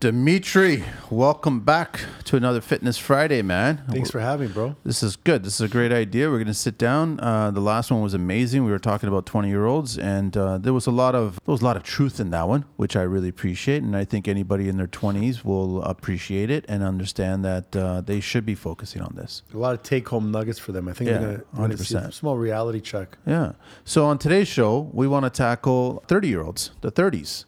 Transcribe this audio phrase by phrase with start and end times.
[0.00, 3.82] Dimitri, welcome back to another Fitness Friday, man.
[3.90, 4.76] Thanks for having me, bro.
[4.84, 5.42] This is good.
[5.42, 6.28] This is a great idea.
[6.30, 7.18] We're going to sit down.
[7.18, 8.64] Uh, the last one was amazing.
[8.64, 11.64] We were talking about twenty-year-olds, and uh, there was a lot of there was a
[11.64, 13.82] lot of truth in that one, which I really appreciate.
[13.82, 18.20] And I think anybody in their twenties will appreciate it and understand that uh, they
[18.20, 19.42] should be focusing on this.
[19.52, 20.86] A lot of take-home nuggets for them.
[20.86, 22.12] I think Yeah, they're going to a 100%.
[22.14, 23.18] small reality check.
[23.26, 23.54] Yeah.
[23.84, 27.46] So on today's show, we want to tackle 30 year olds, the 30s.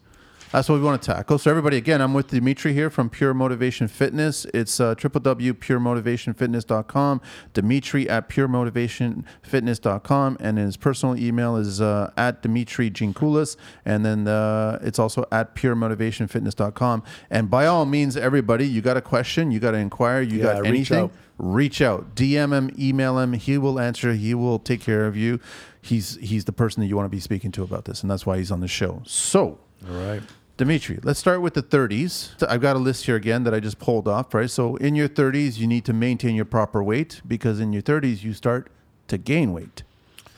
[0.51, 1.37] That's what we want to tackle.
[1.37, 4.45] So everybody, again, I'm with Dimitri here from Pure Motivation Fitness.
[4.53, 7.21] It's uh, www.puremotivationfitness.com.
[7.53, 10.37] Dimitri at puremotivationfitness.com.
[10.41, 13.55] And his personal email is uh, at Dimitri Giankoulas.
[13.85, 17.03] And then uh, it's also at puremotivationfitness.com.
[17.29, 20.43] And by all means, everybody, you got a question, you got to inquire, you Yeah,
[20.43, 21.11] got reach anything, out.
[21.37, 23.31] reach out, DM him, email him.
[23.33, 24.11] He will answer.
[24.13, 25.39] He will take care of you.
[25.81, 28.25] He's he's the person that you want to be speaking to about this, and that's
[28.25, 29.01] why he's on the show.
[29.05, 29.57] So,
[29.89, 30.21] All right.
[30.57, 32.35] Dimitri, let's start with the 30s.
[32.47, 34.33] I've got a list here again that I just pulled off.
[34.33, 34.49] Right.
[34.49, 38.23] So, in your 30s, you need to maintain your proper weight because in your 30s
[38.23, 38.69] you start
[39.07, 39.83] to gain weight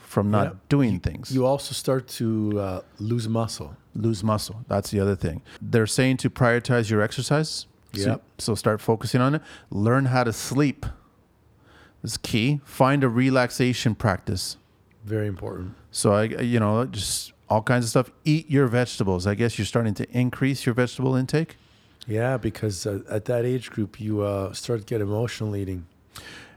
[0.07, 0.53] from not Yeah.
[0.69, 1.31] doing things.
[1.31, 3.75] You also start to uh, lose muscle.
[3.95, 4.63] lose muscle.
[4.67, 5.41] That's the other thing.
[5.61, 7.67] They're saying to prioritize your exercise.
[7.93, 8.21] So, Yep.
[8.39, 9.41] so start focusing on it.
[9.69, 10.85] Learn how to sleep.
[12.01, 12.59] Is key.
[12.65, 14.57] Find a relaxation practice.
[15.05, 15.73] Very important.
[15.91, 18.11] So I, you know, just all kinds of stuff.
[18.25, 19.27] Eat your vegetables.
[19.27, 21.57] I guess you're starting to increase your vegetable intake.
[22.07, 25.85] Yeah, because uh, at that age group, you uh, start to get emotional eating.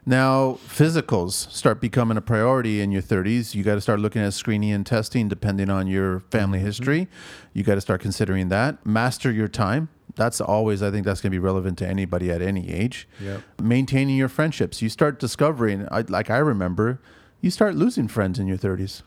[0.09, 3.56] Now, physicals start becoming a priority in your 30s.
[3.56, 7.09] You got to start looking at screening and testing depending on your family history.
[7.53, 8.87] You got to start considering that.
[8.87, 9.89] Master your time.
[10.15, 13.09] That's always, I think that's going to be relevant to anybody at any age.
[13.21, 13.43] Yep.
[13.61, 14.81] Maintaining your friendships.
[14.81, 17.00] You start discovering, like I remember,
[17.41, 19.03] you start losing friends in your 30s.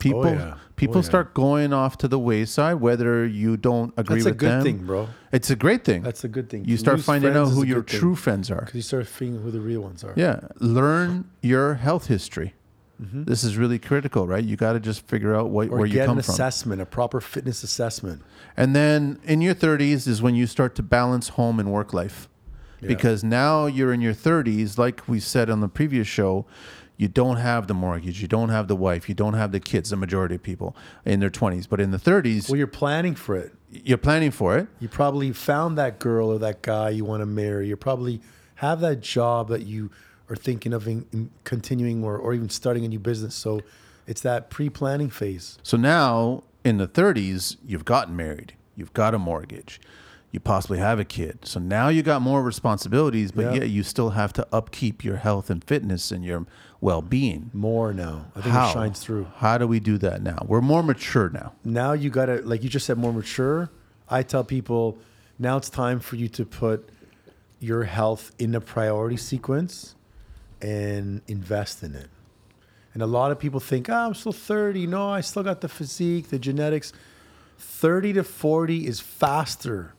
[0.00, 0.54] People, oh, yeah.
[0.74, 1.04] people Oh, yeah.
[1.04, 4.48] start going off to the wayside, whether you don't agree That's with them.
[4.50, 5.08] That's a good thing, bro.
[5.30, 6.02] It's a great thing.
[6.02, 6.64] That's a good thing.
[6.64, 8.60] you To start finding out who your good thing, true friends are.
[8.62, 10.12] Because you start figuring who the real ones are.
[10.16, 12.54] Yeah, learn your health history.
[13.00, 13.24] Mm-hmm.
[13.24, 14.44] This is really critical, right?
[14.44, 16.34] You got to just figure out what, Or where you get come an from.
[16.34, 18.22] assessment, a proper fitness assessment.
[18.58, 22.28] And then in your 30s is when you start to balance home and work life.
[22.82, 22.88] Yeah.
[22.88, 26.46] Because now you're in your 30s, like we said on the previous show,
[27.00, 29.88] you don't have the mortgage, you don't have the wife, you don't have the kids,
[29.88, 31.66] the majority of people in their 20s.
[31.66, 33.54] But in the 30s, Well, you're planning for it.
[33.70, 34.68] you're planning for it.
[34.80, 37.68] You probably found that girl or that guy you want to marry.
[37.68, 38.20] You probably
[38.56, 39.90] have that job that you
[40.28, 43.34] are thinking of in, in continuing or, or even starting a new business.
[43.34, 43.62] So
[44.06, 45.58] it's that pre-planning phase.
[45.62, 49.80] So now in the 30s, you've gotten married, you've got a mortgage,
[50.32, 51.40] you possibly have a kid.
[51.44, 53.54] So now you got more responsibilities, but Yeah.
[53.54, 56.46] yet you still have to upkeep your health and fitness and your
[56.80, 57.50] well being.
[57.52, 58.26] More now.
[58.36, 58.70] I think How?
[58.70, 59.26] it shines through.
[59.36, 60.44] How do we do that now?
[60.46, 61.52] We're more mature now.
[61.64, 63.70] Now you got to, like you just said, more mature.
[64.08, 64.98] I tell people
[65.38, 66.88] now it's time for you to put
[67.58, 69.94] your health in a priority sequence
[70.62, 72.08] and invest in it.
[72.94, 74.86] And a lot of people think, oh, I'm still 30.
[74.86, 76.92] No, I still got the physique, the genetics.
[77.58, 79.92] 30 to 40 is faster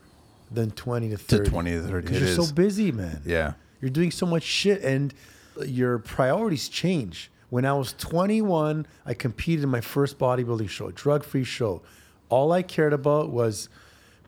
[0.52, 1.44] than 20 to 30.
[1.44, 3.22] To 20 to 30, Because you're so busy, man.
[3.26, 3.54] Yeah.
[3.80, 5.14] You're doing so much shit and
[5.60, 7.32] uh, your priorities change.
[7.50, 11.82] When I was 21, I competed in my first bodybuilding show, drug free show.
[12.30, 13.68] All I cared about was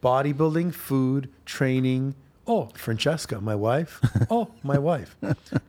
[0.01, 2.15] bodybuilding, food, training.
[2.45, 4.01] Oh, Francesca, my wife.
[4.29, 5.15] Oh, my wife.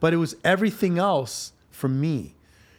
[0.01, 2.35] But it was everything else for me.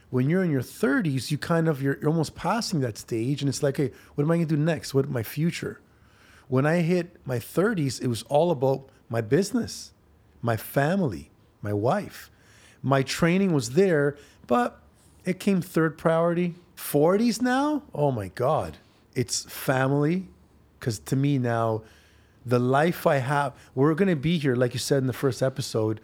[0.09, 3.41] When you're in your 30s, you kind of, you're, you're almost passing that stage.
[3.41, 4.94] And it's like, hey, what am I going to do next?
[4.94, 5.80] What my future?
[6.48, 9.92] When I hit my 30s, it was all about my business,
[10.42, 11.30] my family,
[11.62, 12.30] my wife.
[12.84, 14.80] My training was there, but
[15.26, 16.56] it came third priority.
[16.78, 17.84] 40s now?
[17.94, 18.78] Oh my God.
[19.16, 20.28] It's family.
[20.80, 21.82] Because to me now,
[22.46, 25.42] the life I have, we're going to be here, like you said in the first
[25.42, 26.00] episode,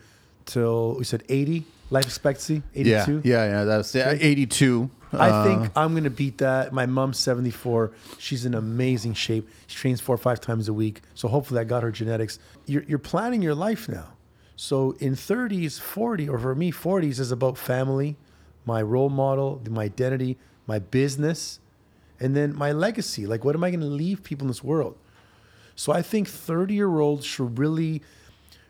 [0.45, 3.21] till we said 80 life expectancy, 82.
[3.23, 3.45] Yeah.
[3.45, 3.45] Yeah.
[3.45, 3.63] Yeah.
[3.65, 4.89] That's yeah, 82.
[5.13, 6.71] I Uh, think I'm gonna beat that.
[6.73, 7.91] My mom's 74.
[8.17, 9.49] She's in amazing shape.
[9.67, 11.01] She trains four or five times a week.
[11.15, 12.39] So hopefully I got her genetics.
[12.65, 14.13] You're, you're planning your life now.
[14.55, 18.15] So in 30s, 40, or for me, 40s is about family,
[18.65, 20.37] my role model, my identity,
[20.67, 21.59] my business,
[22.19, 23.25] and then my legacy.
[23.25, 24.95] Like, what am I gonna leave people in this world?
[25.75, 28.01] So I think 30 year olds should really,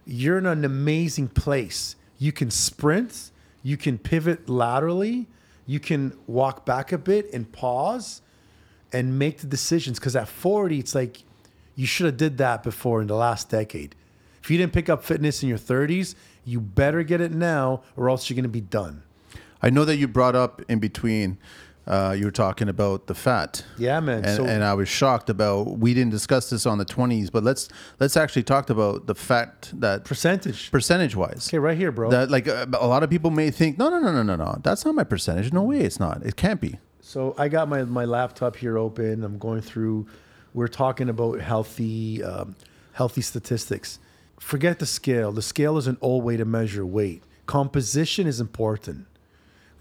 [0.06, 1.96] you're in an amazing place.
[2.18, 5.28] You can sprint, you can pivot laterally,
[5.66, 8.22] you can walk back a bit and pause
[8.92, 10.00] and make the decisions.
[10.00, 11.24] Because at 40, it's like
[11.76, 13.96] you should have did that before in the last decade.
[14.42, 18.10] If you didn't pick up fitness in your 30s, you better get it now or
[18.10, 19.04] else you're going to be done.
[19.62, 21.38] I know that you brought up in between
[21.88, 23.66] uh, you were talking about the fat.
[23.78, 24.24] Yeah, man.
[24.24, 25.80] And, so and I was shocked about.
[25.80, 27.70] We didn't discuss this on the twenties, but let's
[28.00, 30.72] let's actually talk about the fat that percentage.
[30.72, 31.48] percentage wise.
[31.50, 32.10] Okay, right here, bro.
[32.10, 34.60] That like uh, a lot of people may think, no, no, no, no, no, no.
[34.64, 35.52] That's not my percentage.
[35.52, 36.24] No way, it's not.
[36.24, 36.80] It can't be.
[37.02, 39.24] So I got my, my laptop here open.
[39.24, 40.08] I'm going through.
[40.54, 42.56] We're talking about healthy um,
[42.94, 44.00] healthy statistics.
[44.40, 45.32] Forget the scale.
[45.32, 47.24] The scale is an old way to measure weight.
[47.46, 49.08] Composition is important.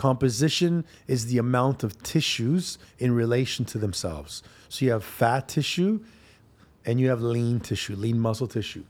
[0.01, 4.43] Composition is the amount of tissues in relation to themselves.
[4.71, 6.01] So you have fat tissue
[6.87, 8.85] and you have lean tissue, lean muscle tissue.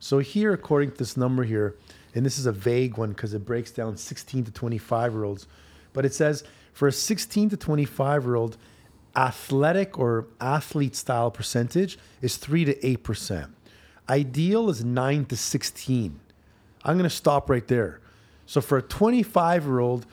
[0.00, 1.76] So here, according to this number here,
[2.14, 5.46] and this is a vague one because it breaks down 16 to 25 year olds,
[5.94, 8.58] but it says for a 16 to 25 year old,
[9.16, 13.48] athletic or athlete style percentage is 3 to 8%.
[14.10, 16.20] Ideal is 9 to 16.
[16.84, 18.00] I'm going to stop right there.
[18.44, 20.04] So for a 25 year old,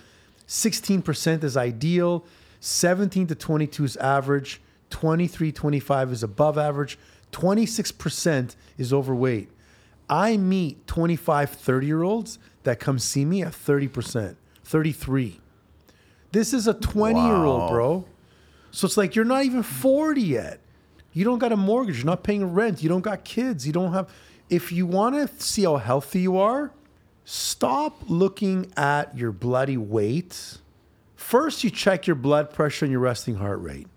[0.48, 2.26] 16% is ideal,
[2.60, 6.98] 17 to 22 is average, 23, 25 is above average,
[7.32, 9.50] 26% is overweight.
[10.10, 15.42] I meet 25, 30 year olds that come see me at 30%, 33.
[16.32, 18.06] This is a 20 year old, bro.
[18.72, 20.60] So it's like you're not even 40 yet.
[21.14, 21.98] You don't got a mortgage.
[21.98, 22.84] You're not paying rent.
[22.84, 23.66] You don't got kids.
[23.66, 24.10] You don't have.
[24.50, 26.72] If you want to see how healthy you are,
[27.30, 30.60] stop looking at your bloody weight.
[31.18, 33.88] First, you check your blood pressure and your resting heart rate.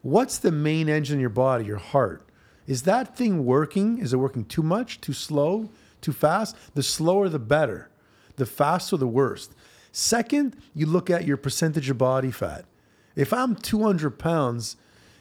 [0.00, 1.66] What's the main engine in your body?
[1.66, 2.26] Your heart.
[2.66, 3.98] Is that thing working?
[3.98, 5.68] Is it working too much, too slow,
[6.00, 6.56] too fast?
[6.74, 7.90] The slower, the better.
[8.36, 9.52] The faster, the worst.
[9.92, 12.64] Second, you look at your percentage of body fat.
[13.14, 14.78] If I'm 200 pounds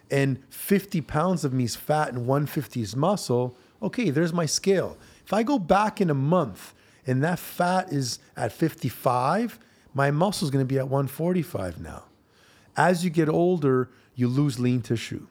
[0.09, 4.97] and 50 pounds of me is fat and 150 is muscle, okay, there's my scale.
[5.25, 6.73] If I go back in a month
[7.05, 9.59] and that fat is at 55,
[9.93, 12.03] my muscle is going to be at 145 now.
[12.75, 15.27] As you get older, you lose lean tissue.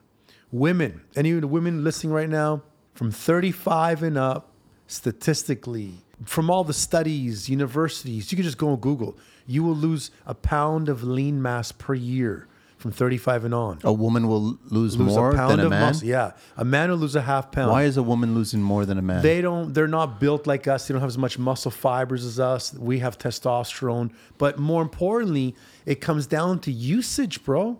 [0.51, 2.61] Women, any of the women listening right now,
[2.93, 4.51] from 35 and up,
[4.87, 5.93] statistically,
[6.25, 9.17] from all the studies, universities, you can just go on Google,
[9.47, 12.47] you will lose a pound of lean mass per year
[12.83, 13.79] from 35 and on.
[13.85, 15.81] A woman will lose, lose more a pound than a of man.
[15.81, 16.05] muscle.
[16.05, 17.71] Yeah, a man will lose a half pound.
[17.71, 19.23] Why is a woman losing more than a man?
[19.23, 19.73] They don't.
[19.73, 20.85] They're not built like us.
[20.85, 22.73] They don't have as much muscle fibers as us.
[22.73, 24.11] We have testosterone.
[24.37, 27.79] But more importantly, it comes down to usage, bro.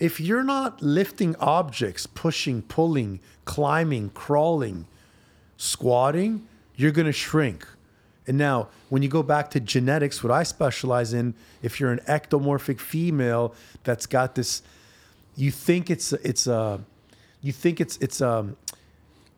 [0.00, 4.88] If you're not lifting objects, pushing, pulling, climbing, crawling,
[5.56, 7.64] squatting, you're gonna shrink.
[8.26, 12.00] And now, when you go back to genetics, what I specialize in, if you're an
[12.06, 14.62] ectomorphic female that's got this,
[15.34, 16.80] you think it's it's a,
[17.40, 18.56] you think it's it's um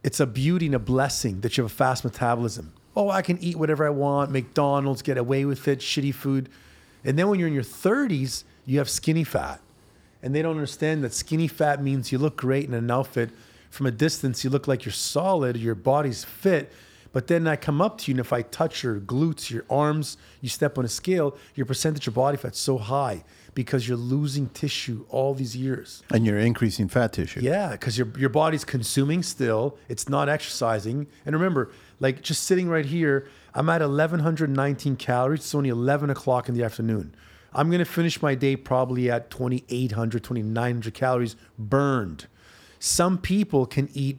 [0.03, 2.73] it's a beauty and a blessing that you have a fast metabolism.
[2.95, 6.49] Oh, I can eat whatever I want, McDonald's, get away with it, shitty food.
[7.05, 9.61] And then when you're in your 30s, you have skinny fat.
[10.23, 13.31] And they don't understand that skinny fat means you look great in an outfit.
[13.71, 16.73] From a distance, you look like you're solid, your body's fit.
[17.15, 20.17] But then I come up to you, and if I touch your glutes, your arms,
[20.41, 23.23] you step on a scale, your percentage of body fat's so high
[23.55, 26.03] because you're losing tissue all these years.
[26.11, 27.39] and you're increasing fat tissue.
[27.41, 29.79] Yeah, because your your body's consuming still.
[29.89, 31.07] It's not exercising.
[31.25, 31.71] And remember,
[32.01, 35.41] like just sitting right here, I'm at 1119 calories.
[35.41, 37.15] It's only 11 o'clock in the afternoon.
[37.53, 42.27] I'm gonna finish my day probably at 2800, 2900 calories burned.
[42.81, 44.19] Some people can eat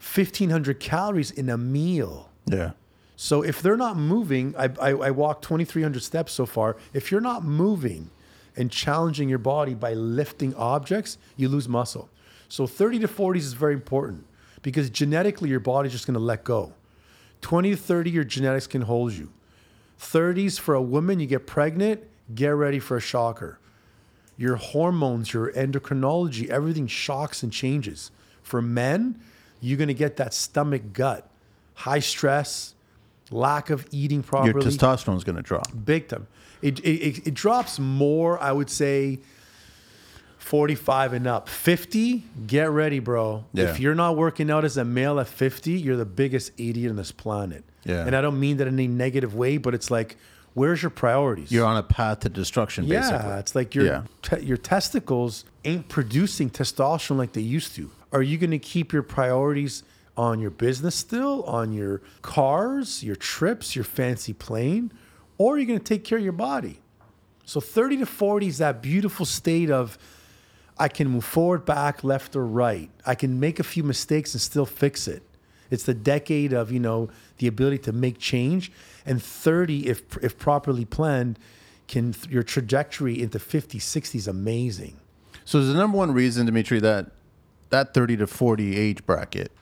[0.00, 2.30] 1500 calories in a meal.
[2.46, 2.72] Yeah.
[3.16, 6.76] So if they're not moving, I, I, I walked 2,300 steps so far.
[6.94, 8.10] If you're not moving
[8.56, 12.08] and challenging your body by lifting objects, you lose muscle.
[12.48, 14.24] So 30 to 40s is very important
[14.62, 16.72] because genetically your body's just going to let go.
[17.42, 19.30] 20 to 30, your genetics can hold you.
[20.00, 22.02] 30s for a woman, you get pregnant,
[22.34, 23.58] get ready for a shocker.
[24.38, 28.10] Your hormones, your endocrinology, everything shocks and changes.
[28.42, 29.20] For men,
[29.60, 31.28] you're going to get that stomach gut,
[31.74, 32.74] high stress,
[33.30, 34.52] lack of eating properly.
[34.52, 35.68] Your testosterone's going to drop.
[35.84, 36.26] big time.
[36.62, 39.20] It, it, it, drops more, I would say,
[40.38, 41.48] 45 and up.
[41.48, 43.44] 50, get ready, bro.
[43.52, 43.70] Yeah.
[43.70, 46.96] If you're not working out as a male at 50, you're the biggest idiot on
[46.96, 47.64] this planet.
[47.84, 48.06] Yeah.
[48.06, 50.16] And I don't mean that in a negative way, but it's like,
[50.54, 51.50] where's your priorities?
[51.50, 53.18] You're on a path to destruction, basically.
[53.18, 54.02] Yeah, it's like your Yeah.
[54.22, 57.90] te- your testicles ain't producing testosterone like they used to.
[58.12, 59.82] Are you going to keep your priorities
[60.16, 64.92] on your business still, on your cars, your trips, your fancy plane,
[65.38, 66.80] or are you going to take care of your body?
[67.46, 69.98] So 30 to 40 is that beautiful state of
[70.78, 72.90] I can move forward, back, left, or right.
[73.04, 75.22] I can make a few mistakes and still fix it.
[75.70, 78.72] It's the decade of, you know, the ability to make change.
[79.06, 81.38] And 30, if if properly planned,
[81.86, 84.96] can your trajectory into 50, 60 is amazing.
[85.44, 87.10] So the number one reason, Dimitri, that
[87.70, 89.52] that 30 to 40 age bracket,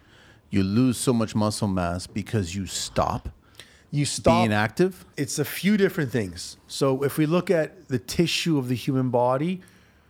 [0.50, 3.28] you lose so much muscle mass because you stop
[3.90, 5.04] You stop being active?
[5.16, 6.56] it's a few different things.
[6.66, 9.60] So if we look at the tissue of the human body,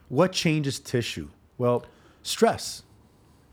[0.09, 1.28] what changes tissue?
[1.59, 1.85] Well,
[2.23, 2.83] stress.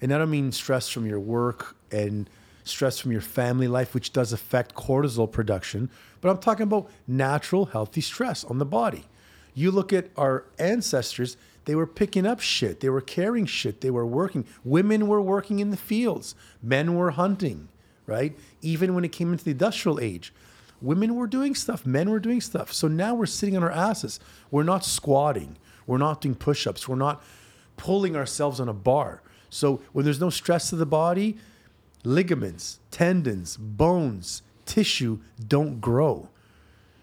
[0.01, 2.29] And I don't mean stress from your work and
[2.63, 5.89] stress from your family life, which does affect cortisol production,
[6.21, 9.05] but I'm talking about natural, healthy stress on the body.
[9.53, 13.91] You look at our ancestors, they were picking up shit, they were carrying shit, they
[13.91, 14.45] were working.
[14.63, 17.69] Women were working in the fields, men were hunting,
[18.05, 18.37] right?
[18.61, 20.33] Even when it came into the industrial age,
[20.81, 22.71] women were doing stuff, men were doing stuff.
[22.71, 24.19] So now we're sitting on our asses.
[24.51, 25.57] We're not squatting,
[25.87, 27.23] we're not doing push ups, we're not
[27.77, 29.21] pulling ourselves on a bar.
[29.49, 31.37] So when there's no stress to the body,
[32.03, 36.29] ligaments, tendons, bones, tissue don't grow.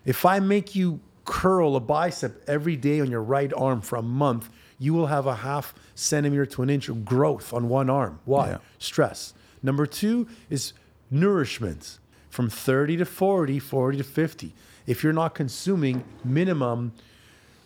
[0.04, 4.02] If I make you curl a bicep every day on your right arm for a
[4.02, 4.48] month,
[4.78, 8.18] you will have a half centimeter to an inch of growth on one arm.
[8.24, 8.50] Why?
[8.50, 8.58] Yeah.
[8.78, 9.34] Stress.
[9.62, 10.72] Number two is
[11.10, 11.98] nourishment
[12.30, 14.54] from 30 to 40, 40 to 50.
[14.86, 16.92] If you're not consuming minimum,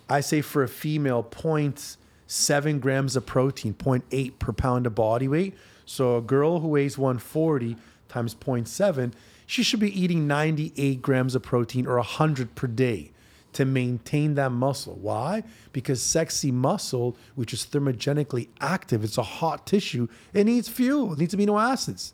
[0.08, 5.56] I say for a female, 0.7 grams of protein, 0.8 per pound of body weight.
[5.86, 7.76] So a girl who weighs 140
[8.08, 9.12] times 0.7,
[9.46, 13.12] she should be eating 98 grams of protein or 100 per day
[13.56, 14.98] to maintain that muscle.
[15.00, 15.42] Why?
[15.72, 21.18] Because sexy muscle, which is thermogenically active, it's a hot tissue, it needs fuel, it
[21.18, 22.12] needs amino acids.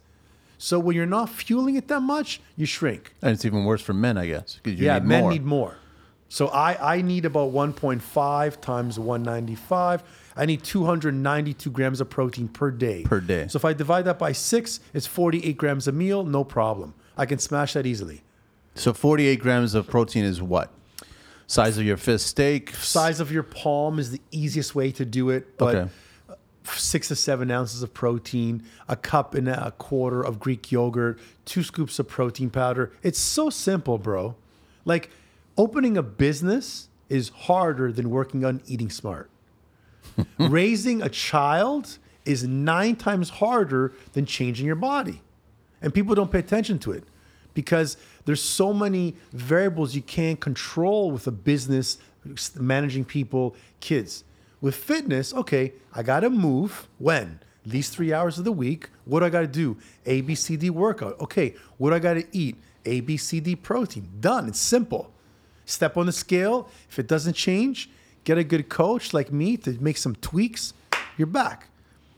[0.56, 3.12] So when you're not fueling it that much, you shrink.
[3.20, 4.60] And it's even worse for men, I guess.
[4.64, 5.32] you yeah, need men more.
[5.32, 5.76] need more.
[6.28, 10.04] So I, I need about 1.5 times 195.
[10.36, 13.02] I need 292 grams of protein per day.
[13.02, 13.48] Per day.
[13.48, 16.94] So if I divide that by six, it's 48 grams a meal, no problem.
[17.18, 18.22] I can smash that easily.
[18.76, 20.70] So 48 grams of protein is what?
[21.52, 22.74] Size of your fist steak?
[22.76, 25.90] Size of your palm is the easiest way to do it, but Okay.
[26.64, 31.62] six to seven ounces of protein, a cup and a quarter of Greek yogurt, two
[31.62, 32.90] scoops of protein powder.
[33.02, 34.34] It's so simple, bro.
[34.86, 35.10] Like
[35.58, 39.28] opening a business is harder than working on eating smart.
[40.38, 45.20] Raising a child is nine times harder than changing your body.
[45.82, 47.04] And people don't pay attention to it
[47.52, 51.98] because there's so many variables you can't control with a business,
[52.58, 54.24] managing people, kids.
[54.60, 57.40] With fitness, okay, I gotta move when?
[57.66, 58.90] These three hours of the week.
[59.04, 59.76] What do I gotta do?
[60.06, 61.20] A, B, C, D workout.
[61.20, 62.56] Okay, what do I gotta eat?
[62.84, 64.08] A, B, C, D protein.
[64.20, 64.48] Done.
[64.48, 65.12] It's simple.
[65.64, 66.68] Step on the scale.
[66.88, 67.90] If it doesn't change,
[68.24, 70.74] get a good coach like me to make some tweaks.
[71.16, 71.68] You're back.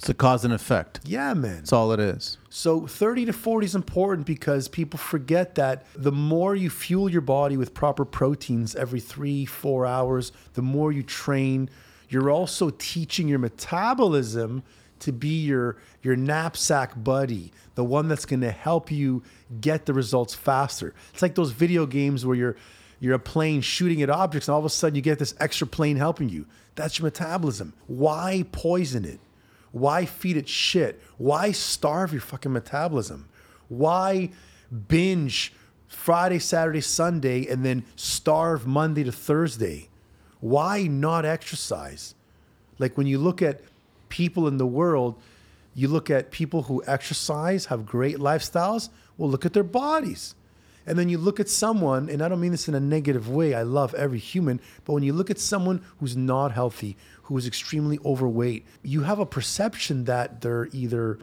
[0.04, 1.00] It's a cause and effect.
[1.06, 1.60] Yeah, man.
[1.60, 2.36] That's all it is.
[2.50, 7.22] So 30 to 40 is important because people forget that the more you fuel your
[7.22, 11.70] body with proper proteins every three, four hours, the more you train,
[12.10, 14.62] you're also teaching your metabolism
[14.98, 19.22] to be your your knapsack buddy, the one that's going to help you
[19.62, 20.94] get the results faster.
[21.14, 22.56] It's like those video games where you're
[23.00, 25.66] you're a plane shooting at objects and all of a sudden you get this extra
[25.66, 26.44] plane helping you.
[26.74, 27.72] That's your metabolism.
[27.86, 29.18] Why poison it?
[29.74, 31.02] Why feed it shit?
[31.18, 33.28] Why starve your fucking metabolism?
[33.66, 34.30] Why
[34.86, 35.52] binge
[35.88, 39.88] Friday, Saturday, Sunday, and then starve Monday to Thursday?
[40.38, 42.14] Why not exercise?
[42.78, 43.62] Like when you look at
[44.10, 45.20] people in the world,
[45.74, 50.36] you look at people who exercise, have great lifestyles, well, look at their bodies.
[50.86, 53.54] And then you look at someone, and I don't mean this in a negative way,
[53.54, 57.46] I love every human, but when you look at someone who's not healthy, who is
[57.46, 61.18] extremely overweight, you have a perception that they're either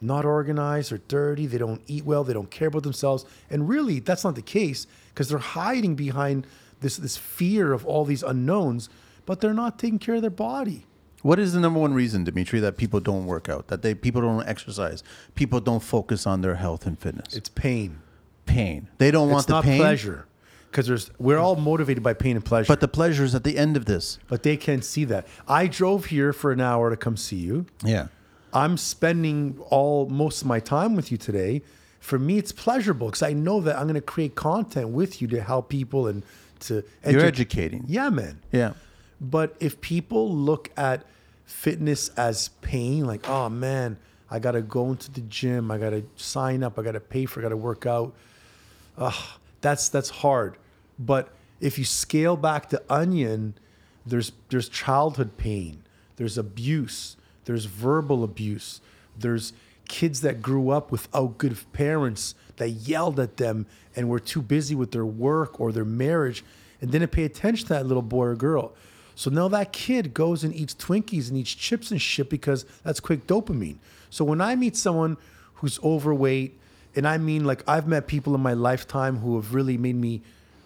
[0.00, 3.24] not organized or dirty, they don't eat well, they don't care about themselves.
[3.50, 6.46] And really, that's not the case because they're hiding behind
[6.80, 8.88] this, this fear of all these unknowns,
[9.26, 10.86] but they're not taking care of their body.
[11.22, 14.22] What is the number one reason, Dimitri, that people don't work out, that they people
[14.22, 15.02] don't exercise,
[15.34, 17.34] people don't focus on their health and fitness?
[17.34, 18.00] It's pain.
[18.46, 18.88] pain.
[18.96, 20.26] They don't want it's the not pain, pleasure
[20.70, 23.56] because there's we're all motivated by pain and pleasure but the pleasure is at the
[23.58, 24.18] end of this.
[24.28, 27.66] but they can't see that i drove here for an hour to come see you
[27.84, 28.06] Yeah.
[28.52, 31.62] i'm spending all most of my time with you today
[31.98, 35.28] for me it's pleasurable because i know that i'm going to create content with you
[35.28, 36.22] to help people and
[36.60, 37.84] to You're educating.
[37.88, 38.72] yeah man Yeah.
[39.20, 41.04] but if people look at
[41.46, 43.96] fitness as pain, like, oh man,
[44.30, 47.42] I gotta go into the gym, I gotta sign up, I gotta pay for, I
[47.42, 48.14] gotta work out.
[48.96, 49.12] Ugh,
[49.60, 50.56] that's that's hard.
[50.98, 51.28] But
[51.60, 53.54] if you scale back the onion,
[54.04, 55.82] there's there's childhood pain,
[56.16, 58.80] there's abuse, there's verbal abuse,
[59.18, 59.52] there's
[59.88, 64.74] kids that grew up without good parents that yelled at them and were too busy
[64.74, 66.44] with their work or their marriage
[66.80, 68.72] and didn't pay attention to that little boy or girl.
[69.16, 73.00] So now that kid goes and eats Twinkies and eats chips and shit because that's
[73.00, 73.78] quick dopamine.
[74.10, 75.16] So when I meet someone
[75.54, 76.59] who's overweight,
[76.96, 80.22] and I mean like I've met people in my lifetime who have really made me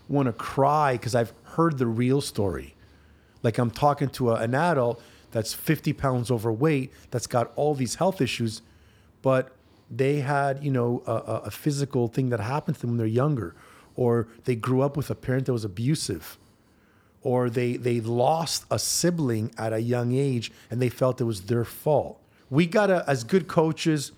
[0.09, 2.75] want to cry because I've heard the real story.
[3.43, 7.97] Like I'm talking to a, an adult that's 50 pounds overweight that's got all these
[7.97, 8.63] health issues,
[9.23, 9.53] but
[9.91, 13.55] they had you know a, a- physical thing that happened to them when they're younger,
[13.97, 16.39] or they grew up with a parent that was abusive,
[17.23, 21.43] or they they lost a sibling at a young age and they felt it was
[21.43, 22.21] their fault.
[22.51, 24.13] We gotta, as good coaches,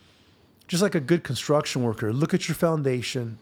[0.68, 3.38] just like a good construction worker, look at your foundation,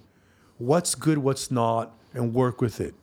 [0.59, 2.95] what's good, what's not, and work with it.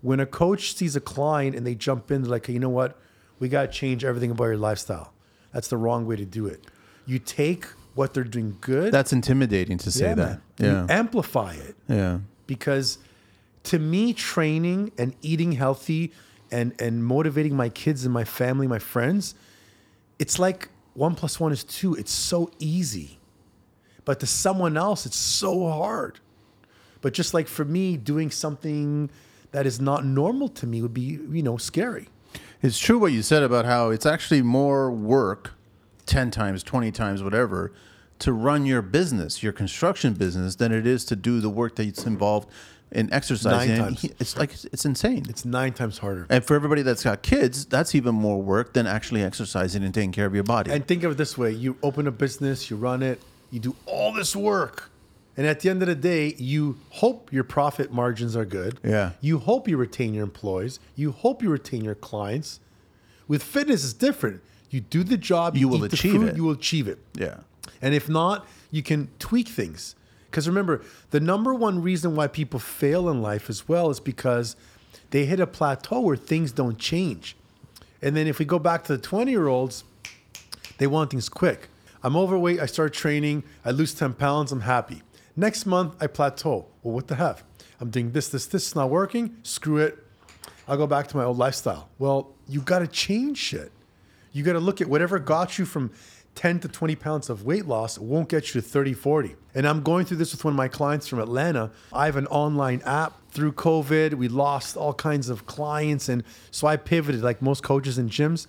[0.00, 2.98] When a coach sees a client and they jump in, like, you know what?
[3.40, 5.12] We got to change everything about your lifestyle.
[5.52, 6.64] That's the wrong way to do it.
[7.06, 8.92] You take what they're doing good.
[8.92, 10.40] That's intimidating to say yeah, that.
[10.58, 10.66] Yeah.
[10.66, 12.18] You amplify it yeah.
[12.46, 12.98] because
[13.64, 16.12] to me, training and eating healthy
[16.50, 19.34] and, and motivating my kids and my family, my friends,
[20.18, 21.94] it's like one plus one is two.
[21.94, 23.17] It's so easy.
[24.08, 26.18] But to someone else, it's so hard.
[27.02, 29.10] But just like for me, doing something
[29.52, 32.08] that is not normal to me would be, you know, scary.
[32.62, 35.52] It's true what you said about how it's actually more work,
[36.06, 37.70] 10 times, 20 times, whatever,
[38.20, 42.06] to run your business, your construction business, than it is to do the work that's
[42.06, 42.48] involved
[42.90, 43.76] in exercising.
[43.76, 44.04] Nine times.
[44.18, 45.26] It's like, it's insane.
[45.28, 46.26] It's nine times harder.
[46.30, 50.12] and for everybody that's got kids, that's even more work than actually exercising and taking
[50.12, 50.70] care of your body.
[50.70, 53.74] And think of it this way you open a business, you run it, you do
[53.86, 54.90] all this work.
[55.36, 58.80] And at the end of the day, you hope your profit margins are good.
[58.82, 59.12] Yeah.
[59.20, 60.80] You hope you retain your employees.
[60.96, 62.58] You hope you retain your clients.
[63.28, 64.40] With fitness, it's different.
[64.70, 66.36] You do the job, You will achieve food, it.
[66.36, 66.98] You will achieve it.
[67.14, 67.36] yeah.
[67.80, 69.94] And if not, you can tweak things.
[70.28, 74.56] Because remember, the number one reason why people fail in life as well is because
[75.10, 77.36] they hit a plateau where things don't change.
[78.02, 79.84] And then if we go back to the 20 year olds,
[80.78, 81.68] they want things quick.
[82.02, 85.02] I'm overweight, I start training, I lose 10 pounds, I'm happy.
[85.36, 86.66] Next month, I plateau.
[86.82, 87.42] Well, what the heck?
[87.80, 89.36] I'm doing this, this, this, it's not working.
[89.42, 89.98] Screw it.
[90.66, 91.88] I'll go back to my old lifestyle.
[91.98, 93.72] Well, you got to change shit.
[94.32, 95.92] You got to look at whatever got you from
[96.34, 99.34] 10 to 20 pounds of weight loss won't get you to 30, 40.
[99.54, 101.72] And I'm going through this with one of my clients from Atlanta.
[101.92, 104.14] I have an online app through COVID.
[104.14, 106.08] We lost all kinds of clients.
[106.08, 108.46] And so I pivoted like most coaches and gyms.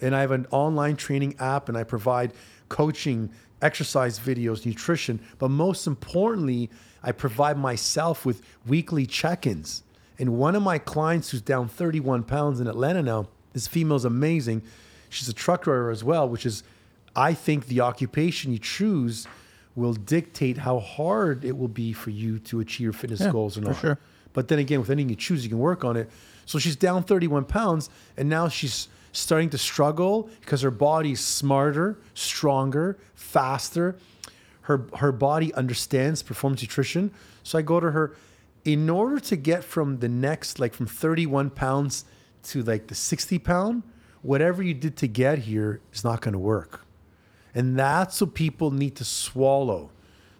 [0.00, 2.32] And I have an online training app and I provide
[2.72, 3.30] coaching,
[3.60, 5.20] exercise videos, nutrition.
[5.38, 6.70] But most importantly,
[7.02, 9.82] I provide myself with weekly check ins.
[10.18, 14.62] And one of my clients who's down 31 pounds in Atlanta now, this female's amazing.
[15.10, 16.62] She's a truck driver as well, which is,
[17.14, 19.26] I think, the occupation you choose
[19.74, 23.58] will dictate how hard it will be for you to achieve your fitness Yeah, goals
[23.58, 23.76] or not.
[23.78, 23.98] sure.
[24.32, 26.08] But then again, with anything you choose, you can work on it.
[26.46, 31.98] So she's down 31 pounds, and now she's starting to struggle because her body's smarter,
[32.14, 33.96] stronger, faster.
[34.62, 37.12] Her her body understands performance nutrition.
[37.42, 38.16] So I go to her.
[38.64, 42.04] In order to get from the next, like from 31 pounds
[42.44, 43.82] to like the 60 pound,
[44.22, 46.84] whatever you did to get here is not going to work.
[47.54, 49.90] And that's what people need to swallow.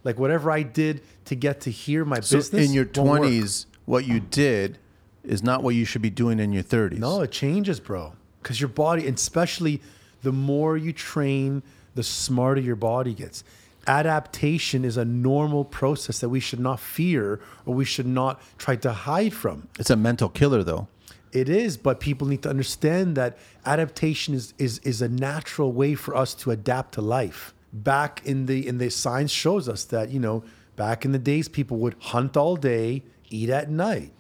[0.05, 2.69] Like whatever I did to get to here, my So business.
[2.69, 3.23] in your won't work.
[3.23, 4.79] 20s, what you did
[5.25, 6.99] is not what you should be doing in your 30s.
[6.99, 8.15] No, it changes, bro.
[8.43, 9.81] Because your body, especially
[10.23, 11.63] the more you train,
[11.95, 13.45] the smarter your body gets.
[13.87, 18.77] Adaptation is a normal process that we should not fear or we should not try
[18.77, 19.69] to hide from.
[19.79, 20.87] It's a mental killer, though.
[21.33, 25.95] It is, but people need to understand that adaptation is, is, is a natural way
[25.95, 27.55] for us to adapt to life.
[27.73, 30.45] Back in the in the science shows us that, you know,
[30.77, 34.13] back in the days people would hunt all day, eat at night.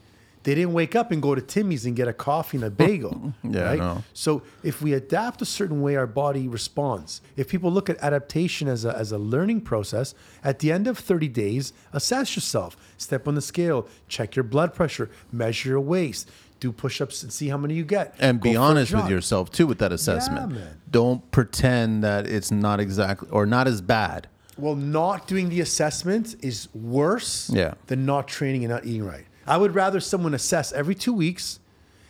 [0.45, 3.33] They didn't wake up and go to Timmy's and get a coffee and a bagel.
[3.45, 4.03] Yeah, right?
[4.15, 7.21] So if we adapt a certain way, our body responds.
[7.37, 10.99] If people look at adaptation as a, as a learning process, at the end of
[10.99, 12.77] 30 days, assess yourself.
[12.97, 17.49] Step on the scale, check your blood pressure, measure your waist, do push-ups and see
[17.49, 18.15] how many you get.
[18.19, 20.53] And Go be honest with yourself, too, with that assessment.
[20.53, 20.81] man.
[20.91, 24.29] Don't pretend that it's not exactly or not as bad.
[24.57, 27.75] Well, not doing the assessment is worse Yeah.
[27.87, 29.27] than not training and not eating right.
[29.47, 31.59] I would rather someone assess every two weeks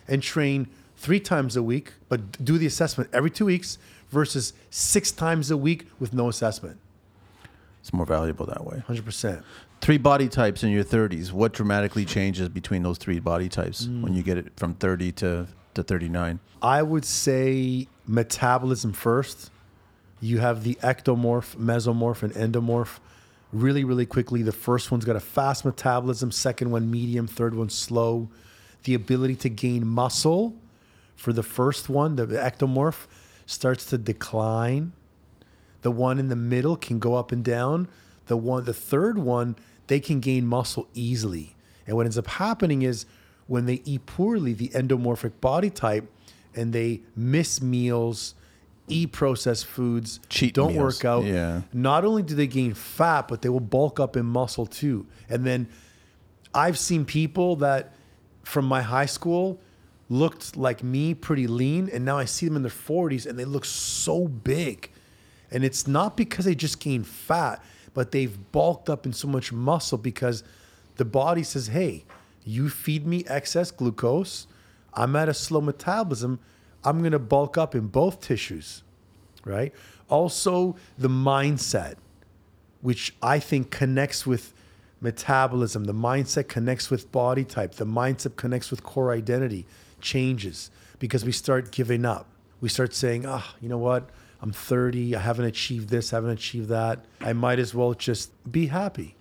[0.07, 0.67] and train
[0.97, 3.77] three times a week, but do the assessment every two weeks
[4.09, 6.77] versus six times a week with no assessment.
[7.81, 8.83] It's more valuable that way.
[8.87, 9.43] 100%.
[9.81, 11.31] Three body types in your 30s.
[11.33, 14.01] What dramatically changes between those three body types Mm.
[14.03, 16.39] when you get it from 30 to, to 39?
[16.61, 19.51] I would say metabolism first.
[20.21, 22.99] You have the ectomorph, mesomorph, and endomorph.
[23.53, 24.41] Really, really quickly.
[24.41, 28.29] The first one's got a fast metabolism, second one medium, third one slow.
[28.83, 30.53] the ability to gain muscle
[31.15, 33.05] for the first one, the ectomorph,
[33.45, 34.91] starts to decline.
[35.83, 37.87] The one in the middle can go up and down.
[38.25, 39.55] The one, the third one,
[39.87, 41.55] they can gain muscle easily.
[41.85, 43.05] And what ends up happening is
[43.47, 46.11] when they eat poorly, the endomorphic body type,
[46.55, 48.35] and they miss meals,
[48.87, 50.95] eat processed foods, Cheat don't meals.
[50.95, 51.23] work out.
[51.25, 51.61] Yeah.
[51.71, 55.05] Not only do they gain fat, but they will bulk up in muscle too.
[55.29, 55.67] And then
[56.53, 57.93] I've seen people that
[58.43, 59.59] from my high school
[60.09, 63.45] looked like me, pretty lean, and now I see them in their 40s and they
[63.45, 64.91] look so big.
[65.49, 69.51] And it's not because they just gained fat, but they've bulked up in so much
[69.53, 70.43] muscle because
[70.97, 72.05] the body says, hey,
[72.43, 74.47] you feed me excess glucose.
[74.93, 76.39] I'm at a slow metabolism.
[76.85, 78.83] I'm going to bulk up in both tissues,
[79.45, 79.73] right?
[80.09, 81.95] Also, the mindset
[82.83, 84.53] which I think connects with
[84.99, 85.85] metabolism.
[85.85, 87.75] The mindset connects with body type.
[87.75, 89.65] The mindset connects with core identity,
[90.01, 90.69] changes
[90.99, 92.27] because we start giving up.
[92.59, 94.09] We start saying, ah, you know what?
[94.41, 95.15] I'm 30.
[95.15, 97.05] I haven't achieved this, I haven't achieved that.
[97.21, 99.15] I might as well just be happy.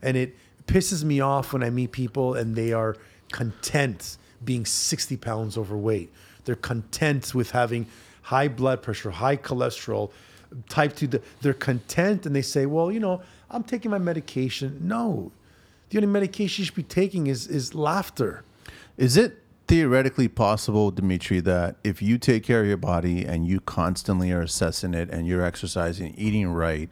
[0.00, 0.34] And it
[0.66, 2.96] pisses me off when I meet people and they are
[3.32, 6.10] content being 60 pounds overweight.
[6.44, 7.86] They're content with having
[8.22, 10.10] high blood pressure, high cholesterol,
[10.68, 11.08] type 2.
[11.42, 14.78] They're content and they say, well, you know, I'm taking my medication.
[14.82, 15.32] No,
[15.90, 18.42] the only medication you should be taking is, is laughter.
[18.96, 23.60] Is it theoretically possible, Dimitri, that if you take care of your body and you
[23.60, 26.88] constantly are assessing it and you're exercising, eating right,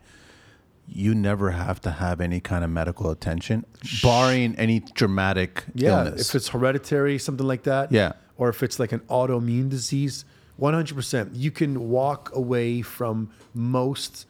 [0.89, 3.65] you never have to have any kind of medical attention,
[4.03, 6.29] barring any dramatic Yeah, illness?
[6.29, 7.93] if it's hereditary, something like that.
[7.93, 8.13] Yeah.
[8.43, 10.25] Or if it's like an autoimmune disease,
[10.61, 11.31] 100%.
[11.33, 14.27] You can walk away from most,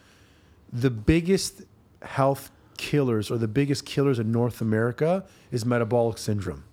[0.71, 1.63] the biggest
[2.03, 6.65] health killers or the biggest killers in North America is metabolic syndrome.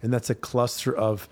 [0.00, 1.28] And that's a cluster of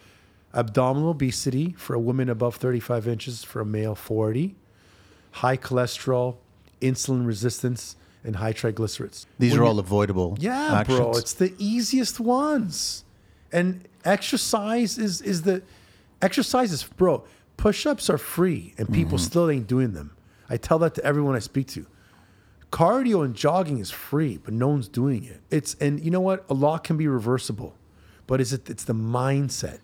[0.52, 4.56] abdominal obesity for a woman above 35 inches, for a male 40,
[5.30, 6.38] high cholesterol,
[6.80, 9.24] insulin resistance, and high triglycerides.
[9.38, 10.36] These When are all avoidable.
[10.40, 10.98] yeah, actions.
[10.98, 13.04] bro, it's the easiest ones.
[13.52, 15.62] And exercise is is the
[16.22, 17.24] exercise is bro.
[17.56, 19.24] Push-ups are free, and people Mm-hmm.
[19.26, 20.12] still ain't doing them.
[20.48, 21.86] I tell that to everyone I speak to.
[22.70, 25.40] Cardio and jogging is free, but no one's doing it.
[25.50, 26.44] It's and you know what?
[26.50, 27.74] A lot can be reversible,
[28.26, 28.68] but is it?
[28.68, 29.78] It's the mindset.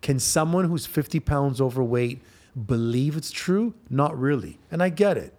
[0.00, 2.22] Can someone who's 50 pounds overweight
[2.66, 3.74] believe it's true?
[3.90, 5.34] Not really, and I get it.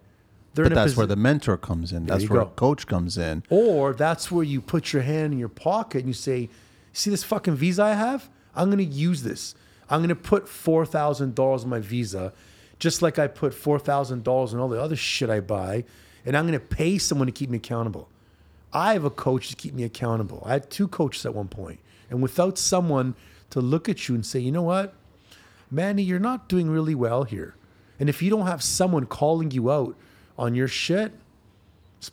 [0.54, 2.04] They're But that's where the mentor comes in.
[2.06, 2.46] That's where go.
[2.46, 3.44] a coach comes in.
[3.48, 6.50] or that's where you put your hand in your pocket and you say,
[6.92, 8.28] See this fucking visa I have?
[8.54, 9.54] I'm gonna use this.
[9.88, 12.32] I'm gonna put four thousand dollars on my visa,
[12.78, 15.84] just like I put four thousand dollars on all the other shit I buy,
[16.24, 18.08] and I'm gonna pay someone to keep me accountable.
[18.72, 20.42] I have a coach to keep me accountable.
[20.46, 23.14] I had two coaches at one point, and without someone
[23.50, 24.94] to look at you and say, you know what,
[25.70, 27.54] Manny, you're not doing really well here.
[27.98, 29.96] And if you don't have someone calling you out
[30.38, 31.12] on your shit,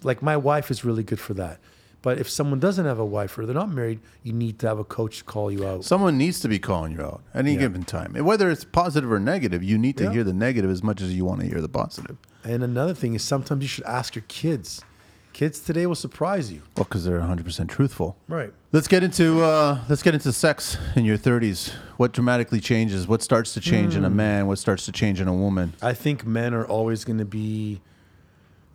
[0.04, 1.60] like my wife is really good for that.
[2.08, 4.80] But if someone doesn't have a wife or they're not married, you need to have
[4.80, 5.84] a coach to call you out.
[5.84, 7.60] Someone needs to be calling you out at any Yeah.
[7.60, 8.16] given time.
[8.16, 10.12] And whether it's positive or negative, you need to Yeah.
[10.14, 12.16] hear the negative as much as you want to hear the positive.
[12.46, 14.86] And another thing is sometimes you should ask your kids.
[15.34, 16.62] Kids today will surprise you.
[16.78, 18.16] Well, because they're 100% truthful.
[18.30, 18.54] Right.
[18.72, 21.74] Let's get into uh, let's get into sex in your 30s.
[21.98, 23.06] What dramatically changes?
[23.06, 24.16] What starts to change in a Hmm.
[24.16, 24.48] man?
[24.48, 25.74] What starts to change in a woman?
[25.82, 27.82] I think men are always going to be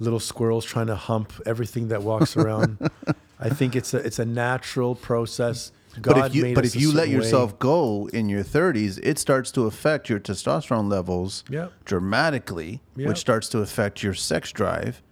[0.01, 2.77] little squirrels trying to hump everything that walks around.
[3.43, 5.73] I think it's a it's a natural process.
[6.01, 7.15] God but if you but if you let way.
[7.15, 11.73] yourself go in your 30s, it starts to affect your testosterone levels Yep.
[11.85, 13.09] dramatically, Yep.
[13.09, 15.03] which starts to affect your sex drive.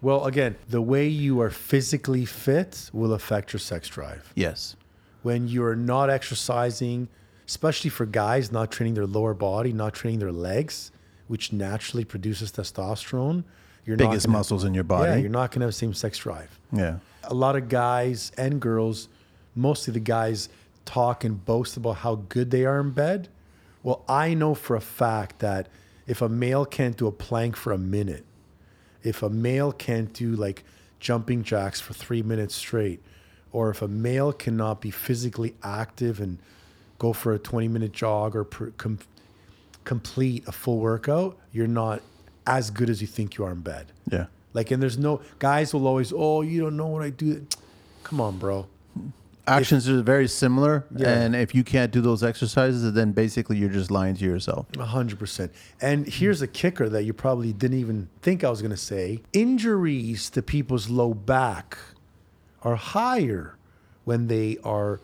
[0.00, 4.32] well, again, the way you are physically fit will affect your sex drive.
[4.34, 4.74] Yes.
[5.22, 7.06] when you're not exercising,
[7.46, 10.90] especially for guys not training their lower body, not training their legs,
[11.28, 13.44] which naturally produces testosterone,
[13.86, 15.20] you're Biggest muscles in your Yeah, body.
[15.20, 16.58] you're not going to have the same sex drive.
[16.72, 16.96] Yeah.
[17.32, 19.08] A lot of guys and girls,
[19.54, 20.50] mostly the guys,
[20.84, 23.28] talk and boast about how good they are in bed.
[23.82, 25.68] Well, I know for a fact that
[26.06, 28.26] if a male can't do a plank for a minute,
[29.02, 30.62] if a male can't do like
[31.00, 33.02] jumping jacks for three minutes straight,
[33.50, 36.38] or if a male cannot be physically active and
[36.98, 38.98] go for a 20 minute jog or com,
[39.84, 42.02] complete a full workout, you're not
[42.46, 43.86] as good as you think you are in bed.
[44.10, 44.26] Yeah.
[44.54, 47.46] Like, and there's no guys will always, oh, you don't know what I do.
[48.04, 48.66] Come on, bro.
[49.46, 50.86] Actions are very similar.
[50.94, 51.08] Yeah.
[51.08, 54.66] And if you can't do those exercises, then basically you're just lying to yourself.
[54.78, 55.52] A hundred percent.
[55.80, 59.20] And here's a kicker that you probably didn't even think I was gonna say.
[59.32, 61.76] Injuries to people's low back
[62.62, 63.56] are higher
[64.04, 65.00] when they are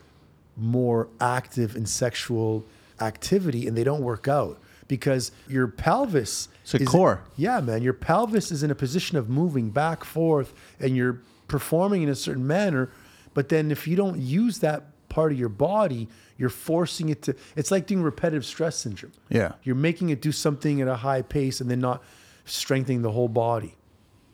[0.56, 2.64] more active in sexual
[3.00, 7.22] activity and they don't work out because your pelvis It's a is- core.
[7.36, 12.02] yeah, man, your pelvis is in a position of moving back forth and you're performing
[12.02, 12.90] in a certain manner,
[13.34, 17.34] but then if you don't use that part of your body, you're forcing it to
[17.56, 19.12] it's like doing repetitive stress syndrome.
[19.28, 19.52] Yeah.
[19.62, 22.02] You're making it do something at a high pace and then not
[22.44, 23.74] strengthening the whole body.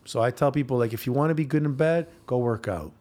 [0.05, 2.69] So I tell people like if you want to be good in bed, go work
[2.69, 2.93] out.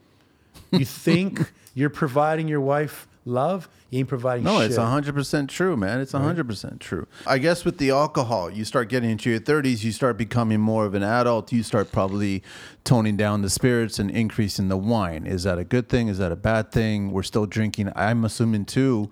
[0.72, 4.72] You think you're providing your wife love, you ain't providing No, shit.
[4.72, 6.00] it's hundred percent true, man.
[6.00, 7.08] It's hundred percent true.
[7.26, 10.86] I guess with the alcohol, you start getting into your thirties, you start becoming more
[10.86, 11.52] of an adult.
[11.52, 12.44] You start probably
[12.84, 15.26] toning down the spirits and increasing the wine.
[15.26, 16.08] Is that a good thing?
[16.08, 17.12] Is that a bad thing?
[17.12, 17.92] We're still drinking.
[17.96, 19.10] I'm assuming too.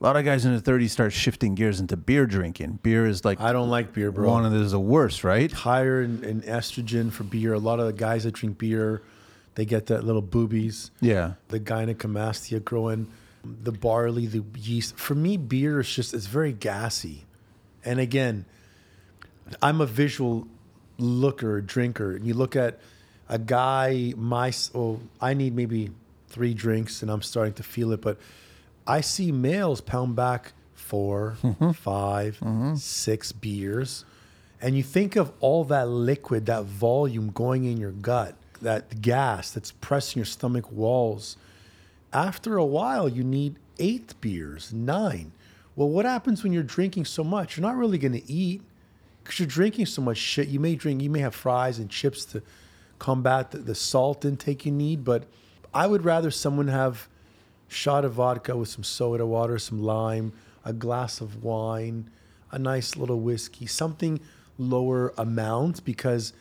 [0.00, 2.78] A lot of guys in their thirties start shifting gears into beer drinking.
[2.84, 4.30] Beer is like I don't like beer, bro.
[4.30, 5.50] one of the the worst, right?
[5.50, 7.52] higher in, in estrogen for beer.
[7.54, 9.02] A lot of the guys that drink beer,
[9.56, 10.92] they get that little boobies.
[11.00, 11.32] Yeah.
[11.48, 13.08] The gynecomastia growing,
[13.44, 14.96] the barley, the yeast.
[14.96, 17.24] For me, beer is just it's very gassy.
[17.84, 18.44] And again,
[19.62, 20.46] I'm a visual
[20.98, 22.16] looker, drinker.
[22.16, 22.80] And you look at
[23.28, 25.90] a guy, my oh, I need maybe
[26.28, 28.18] three drinks and I'm starting to feel it, but
[28.86, 31.70] I see males pound back 4 mm-hmm.
[31.72, 32.74] five, mm-hmm.
[32.76, 34.04] six beers.
[34.60, 39.50] And you think of all that liquid, that volume going in your gut, that gas
[39.50, 41.36] that's pressing your stomach walls.
[42.12, 45.32] After a while, you need eight beers, nine.
[45.76, 47.56] Well, what happens when you're drinking so much?
[47.56, 48.62] You're not really going to eat
[49.22, 50.48] because you're drinking so much shit.
[50.48, 52.42] You may drink, you may have fries and chips to
[52.98, 55.24] combat the, the salt intake you need, but
[55.72, 57.08] I would rather someone have
[57.68, 60.32] shot of vodka with some soda water, some lime,
[60.64, 62.10] a glass of wine,
[62.50, 64.20] a nice little whiskey, something
[64.56, 66.32] lower amount because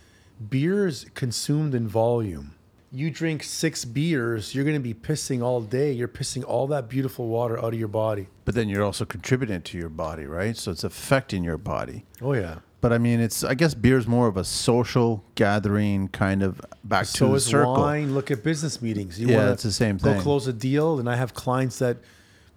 [0.50, 2.56] beer is consumed in volume.
[2.92, 5.92] You drink six beers, you're going to be pissing all day.
[5.92, 8.28] You're pissing all that beautiful water out of your body.
[8.46, 10.56] But then you're also contributing to your body, right?
[10.56, 12.06] So it's affecting your body.
[12.22, 12.60] Oh, yeah.
[12.80, 17.06] But I mean, it's I guess beer's more of a social gathering kind of back
[17.08, 17.74] to So the is circle.
[17.74, 18.14] wine.
[18.14, 19.20] Look at business meetings.
[19.20, 20.22] You Yeah, it's the same Go thing.
[20.22, 21.98] close a deal, and I have clients that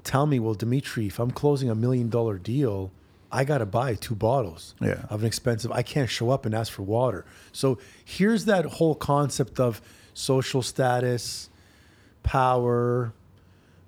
[0.04, 2.92] tell me, "Well, Dimitri, if I'm closing a million dollar deal,
[3.32, 5.06] I got to buy two bottles Yeah.
[5.08, 5.72] of an expensive.
[5.72, 7.24] I can't show up and ask for water.
[7.50, 9.80] So here's that whole concept of
[10.14, 11.48] social status,
[12.22, 13.12] power,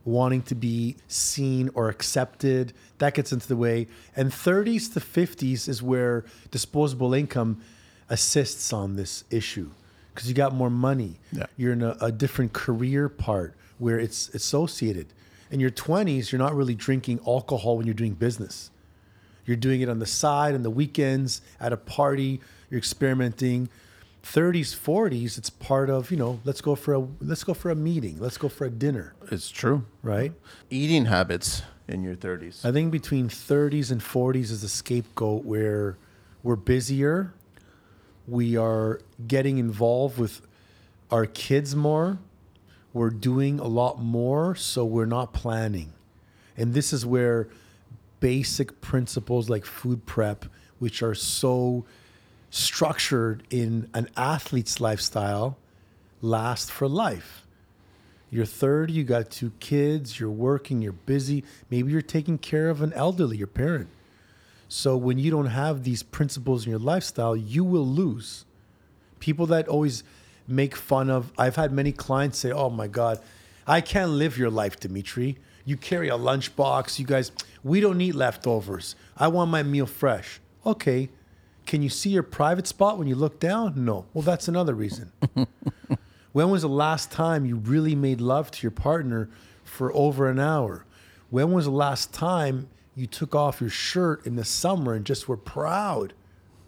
[0.05, 2.73] wanting to be seen or accepted.
[2.99, 3.87] That gets into the way.
[4.17, 7.63] And 30s to 50s is where disposable income
[8.09, 9.71] assists on this issue
[10.15, 11.19] because you got more money.
[11.33, 11.47] Yeah.
[11.57, 15.07] You're in a, a different career part where it's associated.
[15.51, 18.71] In your 20s, you're not really drinking alcohol when you're doing business.
[19.45, 22.41] You're doing it on the side, on the weekends, at a party.
[22.71, 23.69] You're experimenting.
[24.23, 26.41] 30s, 40s, it's part of you know.
[26.45, 28.19] Let's go for a let's go for a meeting.
[28.19, 29.85] Let's go for a dinner, It's true.
[30.03, 30.33] right?
[30.71, 32.65] Eating habits in your 30s.
[32.65, 35.97] I think between 30s and 40s is a scapegoat where
[36.43, 37.33] we're busier.
[38.29, 40.41] We are getting involved with
[41.11, 42.19] our kids more.
[42.93, 45.93] We're doing a lot more, so we're not planning.
[46.57, 47.49] And this is where
[48.21, 50.45] basic principles like food prep,
[50.79, 51.85] which are so
[52.53, 55.57] structured in an athlete's lifestyle,
[56.21, 57.47] last for life.
[58.31, 61.45] You're 30, you got two kids, you're working, you're busy.
[61.71, 63.89] Maybe you're taking care of an elderly, your parent.
[64.69, 68.45] So when you don't have these principles in your lifestyle, you will lose.
[69.19, 70.05] People that always
[70.47, 73.19] make fun of, I've had many clients say, Oh my God,
[73.67, 75.39] I can't live your life, Dimitri.
[75.65, 76.99] You carry a lunchbox.
[76.99, 77.33] You guys,
[77.65, 78.95] we don't eat leftovers.
[79.17, 80.41] I want my meal fresh.
[80.67, 81.09] Okay.
[81.73, 83.87] Can you see your private spot when you look down?
[83.87, 84.05] No.
[84.13, 85.11] Well, that's another reason.
[86.33, 89.31] When was the last time you really made love to your partner
[89.65, 90.85] for over an hour?
[91.31, 95.29] When was the last time you took off your shirt in the summer and just
[95.29, 96.13] were proud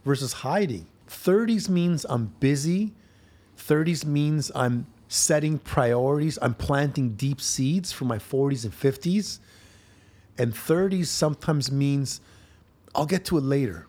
[0.07, 0.87] versus hiding?
[1.07, 2.95] 30s means I'm busy.
[3.59, 6.39] 30s means I'm setting priorities.
[6.41, 9.39] I'm planting deep seeds for my 40s and 50s.
[10.39, 12.23] And 30s sometimes means
[12.95, 13.87] I'll get to it later.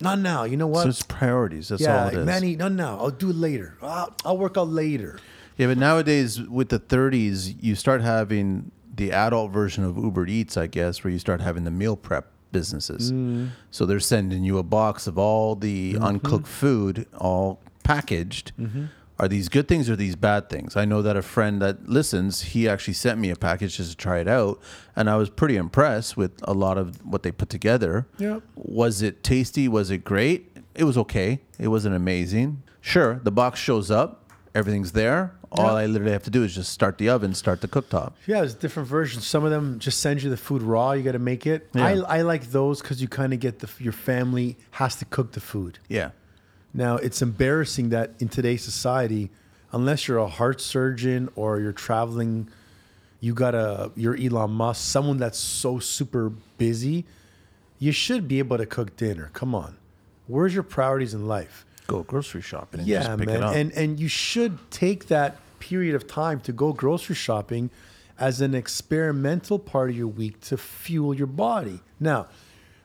[0.00, 0.44] Not now.
[0.44, 0.82] You know what?
[0.82, 1.68] So it's priorities.
[1.68, 2.26] That's yeah, all it is.
[2.26, 2.98] Manny, no, now.
[2.98, 3.76] I'll do it later.
[3.80, 5.18] I'll, I'll work out later.
[5.56, 10.56] Yeah, but nowadays with the 30s, you start having the adult version of Uber Eats,
[10.56, 13.10] I guess, where you start having the meal prep businesses.
[13.12, 13.50] Mm.
[13.70, 16.04] So they're sending you a box of all the Mm-hmm.
[16.04, 18.52] uncooked food, all packaged.
[19.18, 20.76] Are these good things or these bad things?
[20.76, 23.96] I know that a friend that listens, he actually sent me a package just to
[23.96, 24.60] try it out,
[24.94, 28.06] and I was pretty impressed with a lot of what they put together.
[28.18, 28.42] Yep.
[28.56, 29.68] Was it tasty?
[29.68, 30.54] Was it great?
[30.74, 31.40] It was okay.
[31.58, 32.62] It wasn't amazing.
[32.82, 35.72] Sure, the box shows up, everything's there, All Yeah.
[35.72, 38.12] I literally have to do is just start the oven, start the cooktop.
[38.26, 39.26] Yeah, there's different versions.
[39.26, 40.92] Some of them just send you the food raw.
[40.92, 41.68] You got to make it.
[41.72, 41.86] Yeah.
[41.86, 45.32] I, I like those because you kind of get the your family has to cook
[45.32, 45.78] the food.
[45.88, 46.10] Yeah.
[46.76, 49.30] Now it's embarrassing that in today's society,
[49.72, 52.50] unless you're a heart surgeon or you're traveling,
[53.20, 57.06] you got a you're Elon Musk, someone that's so super busy,
[57.78, 59.30] you should be able to cook dinner.
[59.32, 59.78] Come on,
[60.26, 61.64] where's your priorities in life?
[61.86, 63.54] Go grocery shopping and yeah, just pick man, it up.
[63.54, 67.70] and and you should take that period of time to go grocery shopping
[68.18, 71.80] as an experimental part of your week to fuel your body.
[71.98, 72.26] Now,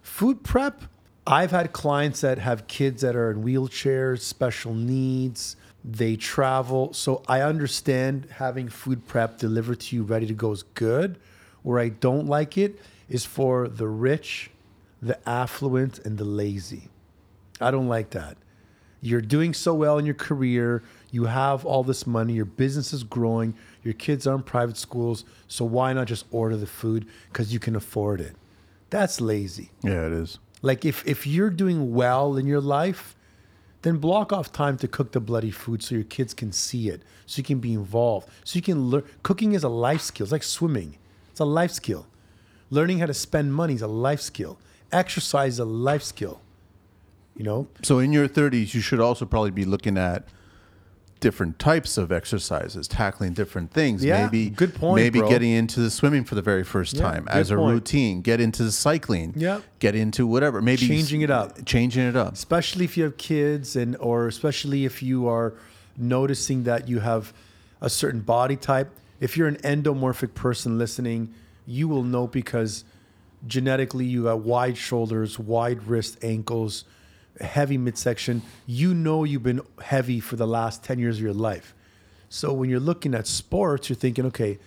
[0.01, 0.83] food prep.
[1.25, 5.55] I've had clients that have kids that are in wheelchairs, special needs.
[5.83, 10.63] They travel, so I understand having food prep delivered to you ready to go is
[10.63, 11.19] good.
[11.63, 12.79] Where I don't like it
[13.09, 14.51] is for the rich,
[15.01, 16.89] the affluent, and the lazy.
[17.59, 18.37] I don't like that.
[19.01, 20.83] You're doing so well in your career.
[21.11, 22.33] You have all this money.
[22.33, 23.55] Your business is growing.
[23.83, 25.25] Your kids are in private schools.
[25.47, 28.35] So why not just order the food because you can afford it?
[28.91, 29.71] That's lazy.
[29.83, 30.37] yeah, it is.
[30.61, 33.15] Like if if you're doing well in your life,
[33.81, 37.01] then block off time to cook the bloody food so your kids can see it,
[37.25, 39.03] so you can be involved, so you can learn.
[39.23, 40.25] Cooking is a life skill.
[40.25, 40.97] It's like swimming.
[41.31, 42.05] It's a life skill.
[42.69, 44.59] Learning how to spend money is a life skill.
[44.91, 46.41] Exercise is a life skill.
[47.35, 50.27] You know, So in your 30s, you should also probably be looking at
[51.21, 54.03] different types of exercises, tackling different things.
[54.03, 55.29] Yeah, maybe good point, Maybe bro.
[55.29, 57.71] getting into the swimming for the very first Yeah, time as a point.
[57.73, 58.21] routine.
[58.21, 59.33] Get into the cycling.
[59.37, 59.61] Yeah.
[59.79, 60.61] Get into whatever.
[60.61, 61.63] Maybe Changing it up.
[61.65, 62.33] Changing it up.
[62.33, 65.53] especially if you have kids and or especially if you are
[65.95, 67.31] noticing that you have
[67.79, 71.33] a certain body type if you're an endomorphic person listening
[71.65, 72.83] you will know because
[73.45, 76.85] genetically you got wide shoulders wide wrist ankles
[77.39, 81.73] heavy midsection you know you've been heavy for the last 10 years of your life
[82.29, 84.59] so when you're looking at sports you're thinking okay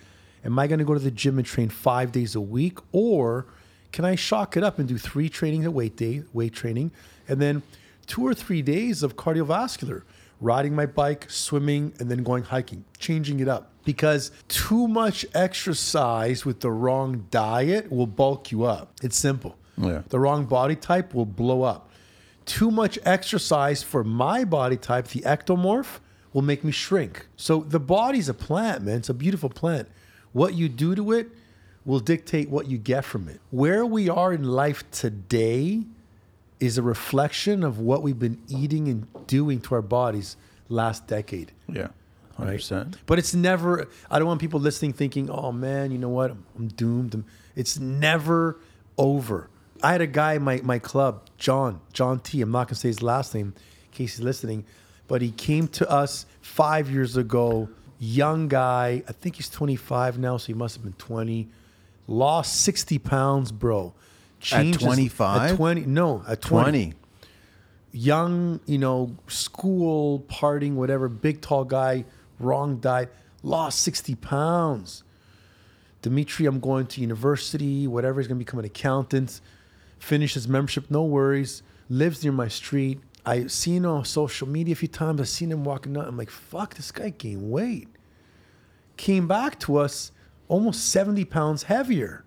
[0.45, 3.47] am i going to go to the gym and train five days a week or
[3.95, 6.91] can I shock it up and do three trainings at weight day, weight training,
[7.29, 7.63] and then
[8.09, 10.03] two or three days of cardiovascular,
[10.41, 13.71] riding my bike, swimming, and then going hiking, changing it up.
[13.85, 18.95] Because too much exercise with the wrong diet will bulk you up.
[19.01, 19.57] It's simple.
[19.77, 20.03] Yeah.
[20.09, 21.89] The wrong body type will blow up.
[22.47, 25.99] Too much exercise for my body type, the ectomorph,
[26.33, 27.27] will make me shrink.
[27.37, 28.97] So the body's a plant, man.
[28.99, 29.89] It's a beautiful plant.
[30.33, 31.29] What you do to it
[31.85, 33.41] will dictate what you get from it.
[33.51, 35.85] Where we are in life today
[36.61, 40.37] is a reflection of what we've been eating and doing to our bodies
[40.69, 41.53] last decade.
[41.69, 41.89] Yeah.
[42.39, 42.97] 100%.
[43.07, 46.33] But it's never, I don't want people listening thinking, oh man, you know what?
[46.33, 47.15] I'm, I'm doomed.
[47.15, 48.59] I'm- it's never
[48.99, 49.49] over.
[49.85, 52.41] I had a guy in my, my club, John, John T.
[52.41, 53.53] I'm not going to say his last name
[53.85, 54.65] in case he's listening,
[55.07, 57.69] but he came to us five years ago.
[57.99, 61.49] Young guy, I think he's 25 now, so he must have been 20.
[62.07, 63.93] Lost 60 pounds, bro.
[64.41, 65.51] Changed his- 25?
[65.51, 65.83] At 20.
[65.83, 66.95] No, at 20 20.
[67.93, 72.07] young, you know, school partying, whatever, big tall guy,
[72.41, 75.03] wrong diet, lost 60 pounds.
[76.01, 79.41] Dimitri, I'm going to university, whatever, he's gonna become an accountant,
[80.05, 83.01] finish his membership, no worries, lives near my street.
[83.27, 86.07] I've seen him on social media a few times, I've seen him walking out.
[86.07, 87.89] I'm like, fuck, this guy gained weight.
[88.97, 90.13] Came back to us
[90.47, 92.25] almost 70 pounds heavier.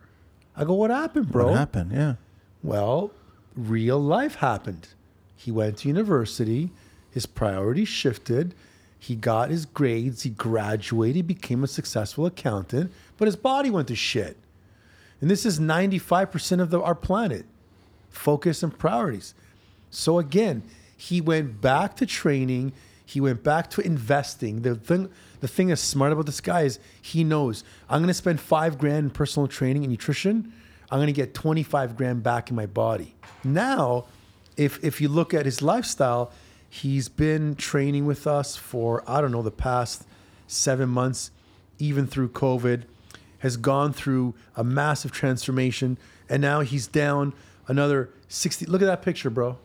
[0.56, 1.50] I go, what happened, bro?
[1.50, 1.92] What happened?
[1.92, 2.16] Yeah.
[2.64, 3.12] Well,
[3.56, 4.90] real life happened.
[5.36, 6.72] He went to university,
[7.12, 8.56] his priorities shifted,
[8.98, 13.96] he got his grades, he graduated, became a successful accountant, but his body went to
[13.96, 14.36] shit.
[15.22, 17.46] And this is 95% of the, our planet
[18.10, 19.34] focus and priorities.
[19.90, 20.64] So again,
[20.96, 22.74] he went back to training,
[23.06, 24.64] he went back to investing.
[24.64, 28.42] The thing the thing that's smart about this guy is he knows I'm gonna spend
[28.42, 30.52] five grand in personal training and nutrition.
[30.90, 33.16] I'm gonna get 25 grand back in my body.
[33.44, 34.06] Now,
[34.58, 36.32] if if you look at his lifestyle,
[36.70, 40.04] he's been training with us for I don't know the past
[40.48, 41.32] seven months,
[41.80, 42.84] even through COVID,
[43.40, 45.98] has gone through a massive transformation,
[46.30, 47.34] and now he's down
[47.68, 48.66] another 60.
[48.66, 49.58] Look at that picture, bro.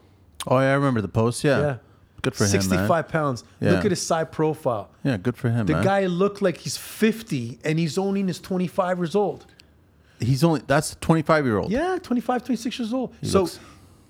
[0.47, 1.43] Oh, yeah, I remember the post.
[1.43, 1.59] Yeah.
[1.59, 1.77] Yeah.
[2.21, 3.43] Good for him, 65 pounds.
[3.59, 3.71] Yeah.
[3.71, 4.89] Look at his side profile.
[5.03, 5.83] Yeah, good for him, The man.
[5.83, 9.45] guy looked like he's 50 and he's only in his 25 years old.
[10.21, 11.69] He's only, that's 25 year old.
[11.71, 13.13] Yeah, 25, 26 years old.
[13.23, 13.59] so looks-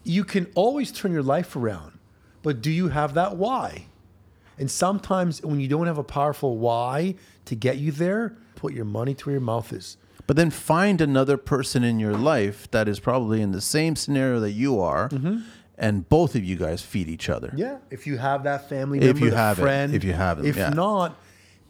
[0.04, 1.98] you can always turn your life around,
[2.44, 3.86] but do you have that why?
[4.60, 7.16] And sometimes when you don't have a powerful why
[7.46, 9.98] to get you there, put your money to where your mouth is.
[10.26, 14.40] But then find another person in your life that is probably in the same scenario
[14.40, 15.40] that you are, mm-hmm.
[15.78, 17.52] and both of you guys feed each other.
[17.56, 20.14] Yeah, if you have that family If member, you the have it, friend, if you
[20.14, 20.70] have them, If yeah.
[20.70, 21.18] not,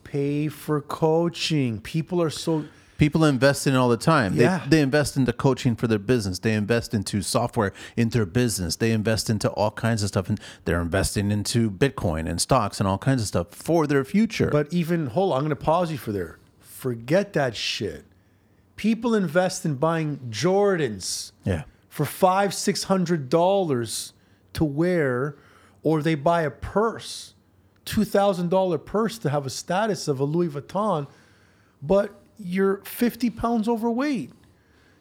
[0.03, 1.81] pay for coaching.
[1.81, 2.65] People are so
[2.97, 4.35] People invest in it all the time.
[4.35, 4.59] Yeah.
[4.63, 6.39] They, they invest into coaching for their business.
[6.39, 8.75] They invest into software in their business.
[8.75, 10.29] They invest into all kinds of stuff.
[10.29, 14.49] And they're investing into Bitcoin and stocks and all kinds of stuff for their future.
[14.49, 16.37] But even hold on, I'm going to pause you for there.
[16.59, 18.05] Forget that shit.
[18.83, 21.63] People invest in buying Jordans yeah.
[21.87, 24.11] for five, six hundred dollars
[24.51, 25.37] to wear,
[25.83, 27.33] or they buy a purse,
[27.85, 31.07] two thousand dollar purse to have a status of a Louis Vuitton,
[31.81, 34.33] but you're fifty pounds overweight.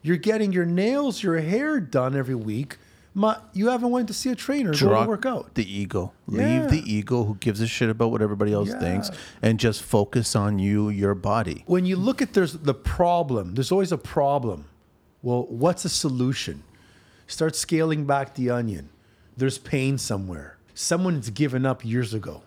[0.01, 2.76] You're getting your nails, your hair done every week.
[3.14, 5.54] My, you haven't went to see a trainer, go to Drop work out.
[5.54, 6.12] the ego.
[6.28, 6.60] Yeah.
[6.60, 8.80] Leave the ego who gives a shit about what everybody else Yeah.
[8.80, 9.10] thinks
[9.42, 11.62] and just focus on you, your body.
[11.66, 14.64] when you look at there's the problem, there's always a problem.
[15.20, 16.62] Well, what's the solution?
[17.26, 18.88] Start scaling back the onion.
[19.36, 20.56] There's pain somewhere.
[20.74, 22.42] Someone's given up years ago.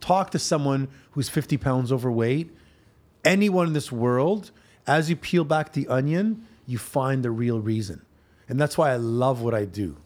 [0.00, 2.50] Talk to someone who's 50 pounds overweight.
[3.24, 4.50] Anyone in this world,
[4.86, 8.02] as you peel back the onion, you find the real reason.
[8.52, 9.96] And that's why I love what I do.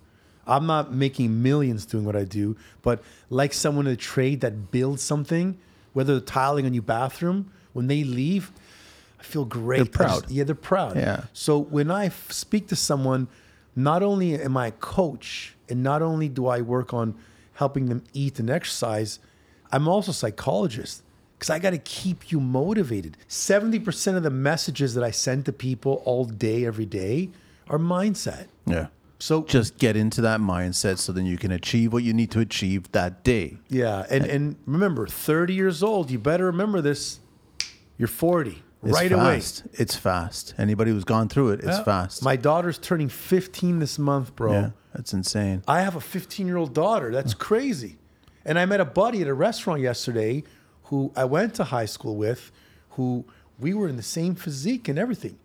[0.47, 4.71] I'm not making millions doing what I do, but like someone in a trade that
[4.71, 5.59] builds something,
[5.95, 8.53] whether they're tiling a new bathroom, when they leave,
[9.19, 9.79] I feel great.
[9.79, 10.21] They're proud.
[10.23, 10.95] Just- yeah, they're proud.
[10.95, 11.25] Yeah.
[11.33, 13.27] So when I f- speak to someone,
[13.75, 17.17] not only am I a coach, and not only do I work on
[17.55, 19.19] helping them eat and exercise,
[19.73, 21.03] I'm also a psychologist
[21.37, 23.17] because I got to keep you motivated.
[23.29, 27.31] 70% of the messages that I send to people all day, every day,
[27.69, 28.47] are mindset.
[28.67, 28.89] Yeah.
[29.19, 32.41] So Just get into that mindset so then you can achieve what you need to
[32.41, 33.57] achieve that day.
[33.69, 37.21] Yeah, and and remember, 30 years old, you better remember this.
[37.97, 39.63] You're 40 It's right fast.
[39.73, 40.55] It's fast.
[40.59, 41.85] Anybody who's gone through it, it's away.
[41.85, 42.23] fast.
[42.23, 44.53] My daughter's turning 15 this month, bro.
[44.53, 45.63] yeah, that's insane.
[45.67, 47.11] I have a 15 year old daughter.
[47.11, 47.39] That's mm.
[47.39, 47.97] crazy.
[48.45, 50.45] And I met a buddy at a restaurant yesterday
[50.85, 52.53] who I went to high school with,
[52.91, 53.25] who
[53.59, 55.39] we were in the same physique and everything.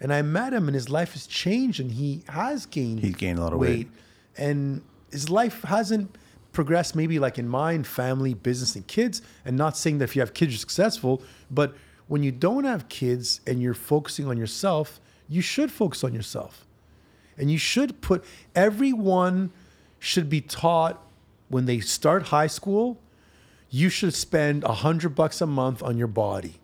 [0.00, 3.00] And I met him, and his life has changed, and he has gained.
[3.00, 3.88] He's gained a lot of weight.
[4.36, 6.16] and his life hasn't
[6.52, 6.94] progressed.
[6.94, 9.22] Maybe like in mine, family, business, and kids.
[9.44, 11.74] And not saying that if you have kids, you're successful, but
[12.08, 16.66] when you don't have kids and you're focusing on yourself, you should focus on yourself.
[17.38, 18.24] And you should put
[18.54, 19.50] everyone
[19.98, 21.02] should be taught
[21.48, 23.00] when they start high school,
[23.70, 26.60] you should spend a hundred bucks a month on your body.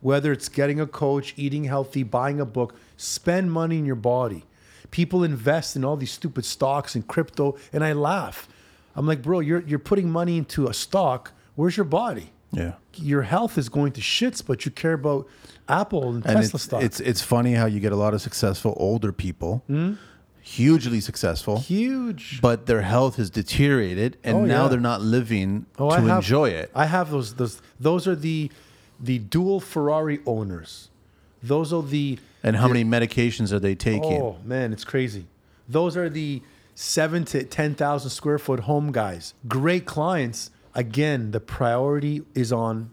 [0.00, 4.44] Whether it's getting a coach, eating healthy, buying a book, spend money in your body.
[4.90, 8.48] People invest in all these stupid stocks and crypto, and I laugh.
[8.96, 11.32] I'm like, bro, you're you're putting money into a stock.
[11.56, 12.30] Where's your body?
[12.52, 12.74] Yeah.
[12.94, 15.26] Your health is going to shits, but you care about
[15.68, 16.82] Apple and, And Tesla it's, stock.
[16.82, 19.94] it's it's funny how you get a lot of successful older people, Hmm?
[20.40, 22.40] hugely successful, huge.
[22.40, 24.68] but their health has deteriorated, and Oh, now yeah.
[24.68, 26.70] they're not living Oh, to have- enjoy it.
[26.74, 27.34] I have those.
[27.34, 28.50] Those those are the
[29.00, 30.90] the dual Ferrari owners.
[31.42, 34.20] Those are the And how many medications are they taking?
[34.20, 35.26] oh man, it's crazy.
[35.68, 36.42] Those are the
[36.74, 39.34] seven to ten thousand square foot home guys.
[39.46, 40.50] Great clients.
[40.74, 42.90] Again, the priority is on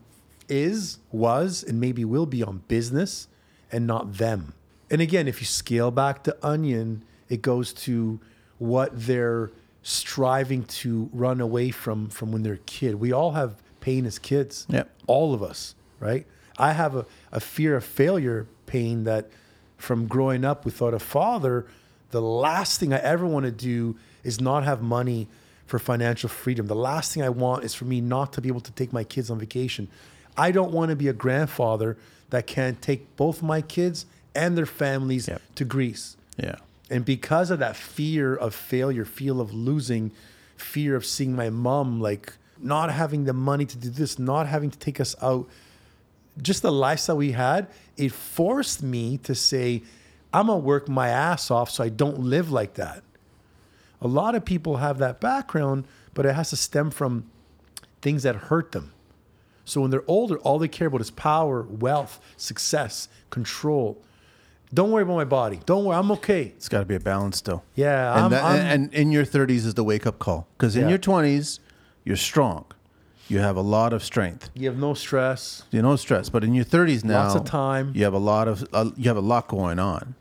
[0.47, 3.27] is was and maybe will be on business
[3.71, 4.53] and not them.
[4.91, 8.19] And again, if you scale back the onion, it goes to
[8.59, 9.51] what they're
[9.81, 12.95] striving to run away from from when they're a kid.
[12.95, 14.65] We all have pain as kids.
[14.69, 14.89] Yep.
[15.07, 16.25] All of us, right?
[16.57, 19.29] I have a, a fear of failure pain that
[19.77, 21.65] from growing up without a father,
[22.11, 25.27] the last thing I ever want to do is not have money
[25.65, 26.67] for financial freedom.
[26.67, 29.03] The last thing I want is for me not to be able to take my
[29.03, 29.87] kids on vacation.
[30.37, 31.97] I don't want to be a grandfather
[32.29, 35.41] that can't take both my kids and their families Yep.
[35.55, 36.17] to Greece.
[36.37, 36.55] Yeah.
[36.89, 40.11] And because of that fear of failure, fear of losing,
[40.55, 44.69] fear of seeing my mom like not having the money to do this, not having
[44.69, 45.47] to take us out,
[46.41, 47.67] just the lifestyle we had,
[47.97, 49.83] it forced me to say,
[50.33, 53.03] I'm gonna work my ass off so I don't live like that.
[54.01, 57.25] A lot of people have that background, but it has to stem from
[58.01, 58.91] things that hurt them.
[59.63, 63.97] So when they're older, all they care about is power, wealth, success, control.
[64.73, 65.59] Don't worry about my body.
[65.65, 66.53] Don't worry, I'm okay.
[66.57, 67.63] It's got to be a balance still.
[67.75, 70.75] Yeah, and, I'm- that- I'm- and in your 30s is the wake up call because
[70.75, 70.89] in Yeah.
[70.89, 71.59] your 20s
[72.03, 72.65] you're strong
[73.27, 75.63] you have a lot of strength You have no stress.
[75.71, 77.91] you know stress but in your 30s now Lots of time.
[77.95, 80.15] you have a lot of uh, you have a lot going on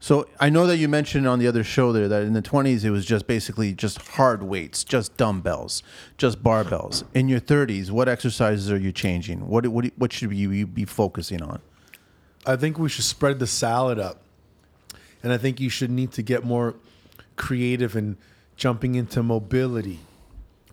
[0.00, 2.84] so i know that you mentioned on the other show there that in the 20s
[2.84, 5.82] it was just basically just hard weights just dumbbells
[6.18, 10.66] just barbells in your 30s what exercises are you changing what what, what should you
[10.66, 11.60] be focusing on
[12.48, 14.22] I think we should spread the salad up.
[15.20, 16.76] And I think you should need to get more
[17.34, 18.16] creative in
[18.54, 19.98] jumping into mobility,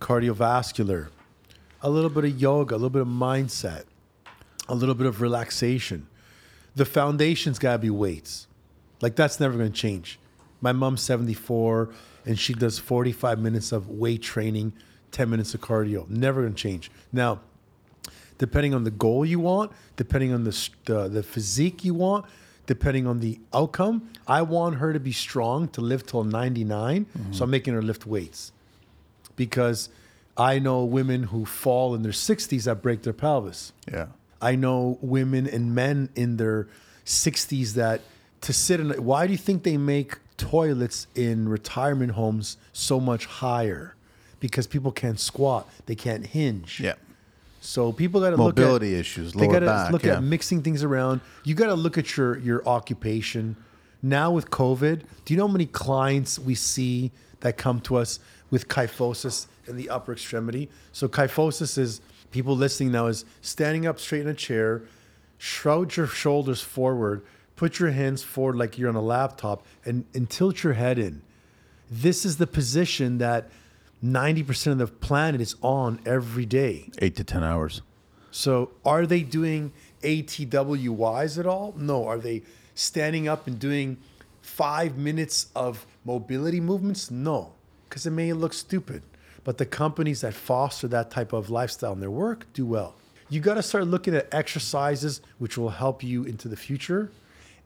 [0.00, 1.08] cardiovascular,
[1.84, 3.84] a little bit of yoga, a little bit of mindset.
[4.68, 6.06] a little bit of relaxation.
[6.74, 8.46] The foundation's got to be weights.
[9.02, 10.18] Like that's never going to change.
[10.62, 11.90] My mom's 74
[12.24, 14.72] and she does 45 minutes of weight training,
[15.12, 16.08] 10 minutes of cardio.
[16.08, 16.90] Never going to change.
[17.12, 17.40] Now,
[18.38, 22.24] depending on the goal you want, depending on the, the the physique you want,
[22.66, 27.04] depending on the outcome, I want her to be strong to live till 99.
[27.32, 28.50] So I'm making her lift weights
[29.36, 29.90] because
[30.36, 33.72] I know women who fall in their 60s that break their pelvis.
[33.90, 34.06] Yeah.
[34.40, 36.68] I know women and men in their
[37.06, 38.00] 60s that
[38.42, 38.90] to sit in.
[38.90, 43.94] Why do you think they make toilets in retirement homes so much higher?
[44.40, 46.80] Because people can't squat, they can't hinge.
[46.80, 46.94] Yeah.
[47.60, 50.18] So people got to look at Mobility issues, They got to look yeah.
[50.18, 51.22] at mixing things around.
[51.44, 53.56] You got to look at your your occupation.
[54.02, 57.10] Now with COVID, do you know how many clients we see
[57.40, 58.20] that come to us
[58.50, 60.70] with kyphosis in the upper extremity?
[60.92, 62.00] So kyphosis is
[62.30, 64.82] people listening now is standing up straight in a chair,
[65.38, 67.24] shroud your shoulders forward,
[67.56, 71.22] put your hands forward like you're on a laptop, and, and tilt your head in.
[71.90, 73.48] This is the position that
[74.04, 76.90] 90% of the planet is on every day.
[76.98, 77.82] Eight to 10 hours.
[78.30, 81.74] So are they doing ATWYs at all?
[81.76, 82.06] No.
[82.06, 82.42] Are they
[82.74, 83.96] standing up and doing
[84.42, 87.10] five minutes of mobility movements?
[87.10, 87.52] No,
[87.88, 89.02] because it may look stupid.
[89.44, 92.94] But the companies that foster that type of lifestyle in their work do well.
[93.28, 97.10] You got to start looking at exercises which will help you into the future.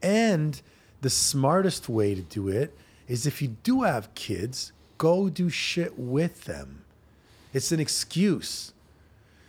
[0.02, 0.60] And
[1.00, 2.76] the smartest way to do it
[3.06, 6.84] is if you do have kids, go do shit with them.
[7.52, 8.72] It's an excuse.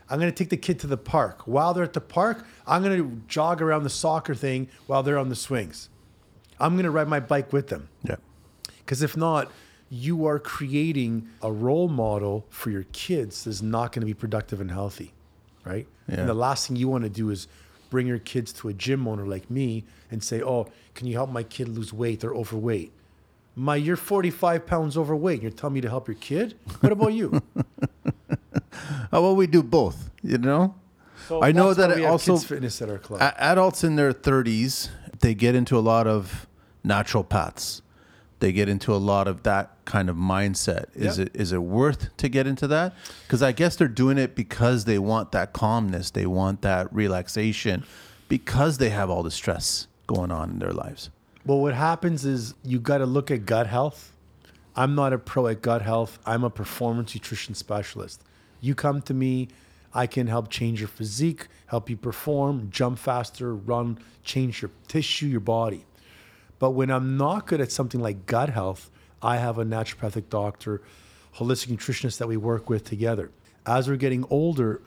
[0.09, 1.41] I'm going to take the kid to the park.
[1.45, 5.17] While they're at the park, I'm going to jog around the soccer thing while they're
[5.17, 5.89] on the swings.
[6.59, 7.89] I'm going to ride my bike with them.
[8.03, 8.15] Yeah.
[8.77, 9.51] Because if not,
[9.89, 14.61] you are creating a role model for your kids that's not going to be productive
[14.61, 15.13] and healthy,
[15.65, 15.87] right?
[16.07, 16.21] Yeah.
[16.21, 17.47] And the last thing you want to do is
[17.89, 21.31] bring your kids to a gym owner like me and say, "Oh, can you help
[21.31, 22.19] my kid lose weight?
[22.19, 22.91] They're overweight."
[23.55, 25.41] My, you're 45 pounds overweight.
[25.41, 26.55] You're telling me to help your kid?
[26.79, 27.41] What about you?
[29.11, 30.75] Oh, well, we do both, you know?
[31.27, 33.19] So I know that we it have also- kids fitness at our club.
[33.37, 36.47] Adults in their 30s, they get into a lot of
[36.85, 37.81] naturopaths.
[38.39, 40.85] They get into a lot of that kind of mindset.
[40.95, 41.27] Is Yep.
[41.27, 42.93] it is it worth to get into that?
[43.27, 47.83] Because I guess they're doing it because they want that calmness, they want that relaxation,
[48.29, 51.09] because they have all the stress going on in their lives.
[51.45, 54.13] Well, what happens is you got to look at gut health.
[54.75, 56.19] I'm not a pro at gut health.
[56.25, 58.23] I'm a performance nutrition specialist.
[58.61, 59.49] You come to me,
[59.93, 65.27] I can help change your physique, help you perform, jump faster, run, change your tissue,
[65.27, 65.85] your body.
[66.59, 68.91] But when I'm not good at something like gut health,
[69.21, 70.81] I have a naturopathic doctor,
[71.35, 73.31] holistic nutritionist that we work with together.
[73.65, 74.81] As we're getting older,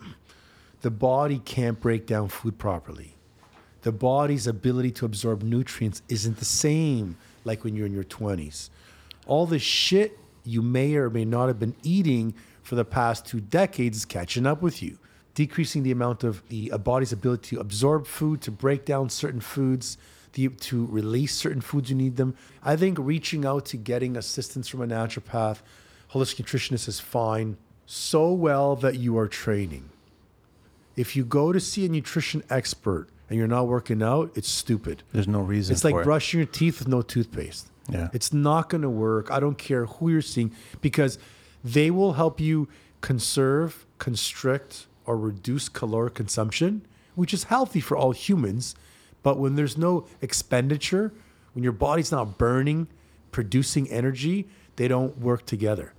[0.82, 3.16] the body can't break down food properly
[3.82, 8.70] the body's ability to absorb nutrients isn't the same like when you're in your 20s.
[9.26, 13.40] All the shit you may or may not have been eating for the past two
[13.40, 14.98] decades is catching up with you,
[15.34, 19.40] decreasing the amount of the uh, body's ability to absorb food, to break down certain
[19.40, 19.98] foods,
[20.32, 22.34] the, to release certain foods you need them.
[22.62, 25.58] I think reaching out to getting assistance from a naturopath,
[26.12, 27.56] holistic nutritionist is fine,
[27.86, 29.90] so well that you are training
[30.96, 35.02] if you go to see a nutrition expert and you're not working out, it's stupid.
[35.12, 35.72] There's no reason.
[35.72, 36.04] It's like for it.
[36.04, 37.68] brushing your teeth with no toothpaste.
[37.88, 38.08] Yeah.
[38.12, 39.30] It's not going to work.
[39.30, 41.18] I don't care who you're seeing because
[41.64, 42.68] they will help you
[43.00, 46.82] conserve, constrict, or reduce caloric consumption,
[47.14, 48.74] which is healthy for all humans.
[49.22, 51.12] But when there's no expenditure,
[51.54, 52.88] when your body's not burning,
[53.30, 55.92] producing energy, they don't work together.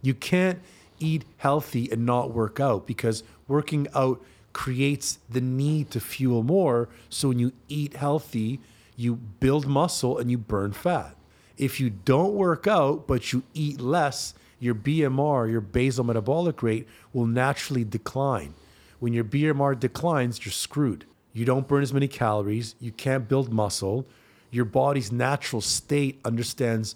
[0.00, 0.60] You can't
[0.98, 6.88] eat healthy and not work out because working out creates the need to fuel more.
[7.08, 8.60] So when you eat healthy,
[8.96, 11.16] you build muscle and you burn fat.
[11.56, 16.86] If you don't work out, but you eat less, your BMR, your basal metabolic rate,
[17.12, 18.54] will naturally decline.
[19.00, 21.04] When your BMR declines, you're screwed.
[21.32, 24.06] You don't burn as many calories, you can't build muscle.
[24.50, 26.94] Your body's natural state understands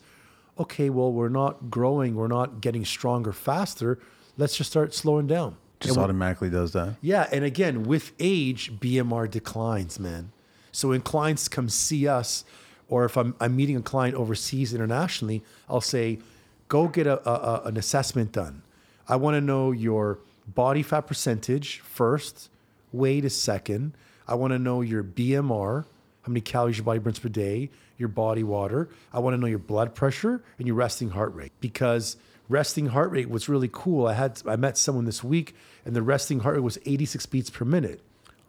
[0.59, 3.99] okay, well, we're not growing, we're not getting stronger faster.
[4.39, 5.57] Let's just start slowing down.
[5.81, 6.97] just automatically does that.
[7.03, 10.33] yeah, and again, with age, BMR declines, man.
[10.73, 12.45] So when clients come see us,
[12.89, 16.21] or if I'm, I'm meeting a client overseas internationally, I'll say,
[16.69, 18.63] go get a, a, a- an assessment done.
[19.09, 22.49] I want to know your body fat percentage first,
[22.93, 23.93] weight is second.
[24.29, 25.85] I want to know your BMR,
[26.23, 28.89] how many calories your body burns per day, your body water.
[29.13, 32.17] I want to know your blood pressure and your resting heart rate because
[32.49, 34.07] resting heart rate was really cool.
[34.07, 35.55] I had I met someone this week
[35.85, 38.01] and the resting heart rate was 86 beats per minute.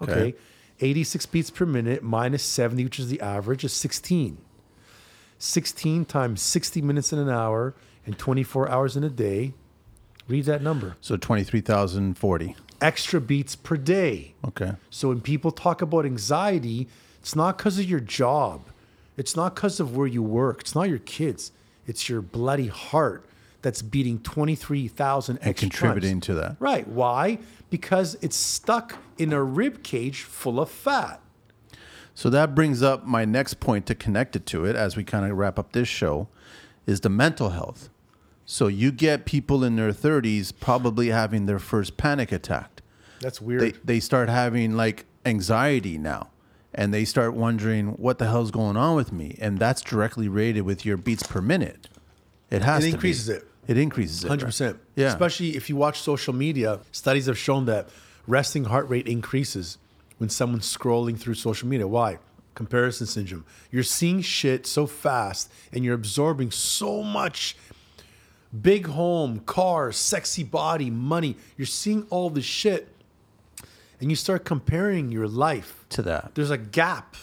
[0.02, 0.12] Okay.
[0.12, 0.36] Okay.
[0.80, 4.38] 86 beats per minute minus 70, which is the average, is 16.
[5.40, 7.74] 16 times 60 minutes in an hour
[8.06, 9.54] and 24 hours in a day.
[10.28, 10.98] Read that number.
[11.02, 12.56] So 23,040.
[12.82, 14.34] Extra beats per day.
[14.46, 14.74] Okay.
[14.90, 16.88] So when people talk about anxiety,
[17.20, 18.68] it's not because of your job.
[19.18, 20.62] It's not because of where you work.
[20.62, 21.52] It's not your kids.
[21.88, 23.26] It's your bloody heart
[23.64, 26.26] that's beating 23,000 extra And contributing times.
[26.28, 26.56] to that.
[26.60, 26.88] Right.
[26.88, 27.40] Why?
[27.70, 31.20] Because it's stuck in a rib cage full of fat.
[32.14, 35.30] So that brings up my next point to connect it to it as we kind
[35.30, 36.28] of wrap up this show
[36.86, 37.90] is the mental health.
[38.50, 42.82] So you get people in their 30s probably having their first panic attack.
[43.20, 43.62] That's weird.
[43.62, 46.30] they they start having like anxiety now
[46.74, 50.64] and they start wondering what the hell's going on with me and that's directly rated
[50.64, 51.90] with your beats per minute.
[52.50, 53.46] It has It increases it.
[53.68, 54.30] It increases it.
[54.30, 54.48] Hundred right?
[54.48, 54.80] percent.
[54.96, 55.08] Yeah.
[55.08, 57.90] Especially if you watch social media, studies have shown that
[58.28, 59.78] resting heart rate increases
[60.20, 61.86] when someone's scrolling through social media.
[61.88, 62.20] Why?
[62.56, 63.46] Comparison syndrome.
[63.72, 67.58] You're seeing shit so fast and you're absorbing so much
[68.62, 71.36] big home, car, sexy body, money.
[71.58, 72.88] You're seeing all this shit
[74.00, 76.36] and you start comparing your life to that.
[76.36, 77.16] there's a gap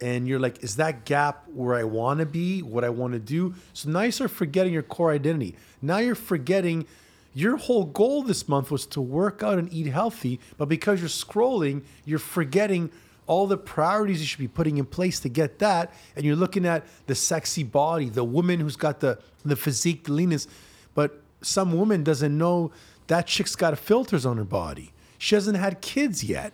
[0.00, 3.18] and you're like is that gap where i want to be what i want to
[3.18, 6.86] do so now you start forgetting your core identity now you're forgetting
[7.34, 11.08] your whole goal this month was to work out and eat healthy but because you're
[11.08, 12.90] scrolling you're forgetting
[13.26, 16.66] all the priorities you should be putting in place to get that and you're looking
[16.66, 20.46] at the sexy body the woman who's got the the physique the leanness
[20.94, 22.70] but some woman doesn't know
[23.06, 26.52] that chick's got filters on her body she hasn't had kids yet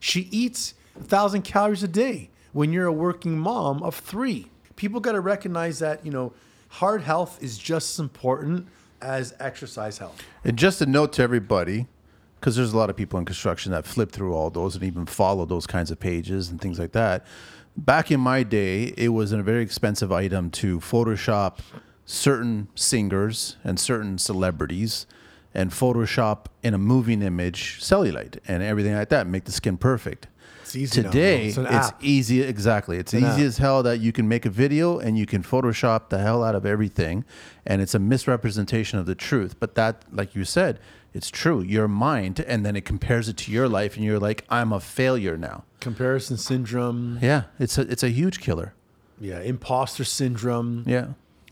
[0.00, 4.46] she eats a thousand calories a day when you're a working mom of three.
[4.76, 6.32] People got to recognize that, you know,
[6.68, 8.66] heart health is just as important
[9.02, 10.22] as exercise health.
[10.44, 11.86] And just a note to everybody,
[12.40, 15.04] because there's a lot of people in construction that flip through all those and even
[15.04, 17.26] follow those kinds of pages and things like that.
[17.76, 21.58] Back in my day, it was a very expensive item to Photoshop
[22.06, 25.06] certain singers and certain celebrities
[25.54, 30.26] and Photoshop in a moving image cellulite and everything like that, make the skin perfect.
[30.62, 31.46] It's easy Today.
[31.48, 32.42] It's it's, easy.
[32.42, 32.98] Exactly.
[32.98, 36.10] It's, an easy as hell that you can make a video and you can Photoshop
[36.10, 37.24] the hell out of everything.
[37.66, 39.58] And it's a misrepresentation of the truth.
[39.58, 40.78] But that, like you said,
[41.12, 41.60] it's true.
[41.62, 44.80] Your mind, and then it compares it to your life, and you're like, I'm a
[44.80, 45.64] failure now.
[45.80, 48.74] Comparison syndrome, Yeah, it's a it's a huge killer.
[49.20, 50.84] yeah, imposter syndrome.
[50.86, 51.08] Yeah.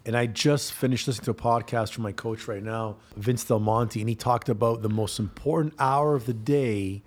[0.07, 3.59] And I just finished listening to a podcast from my coach right now, Vince Del
[3.61, 7.03] Monte, and he talked about the most important hour of the day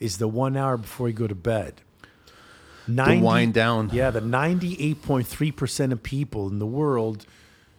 [0.00, 1.82] is the one hour before you go to bed.
[2.86, 3.90] 90 wind down.
[3.92, 7.26] Yeah, the 98.3% of people in the world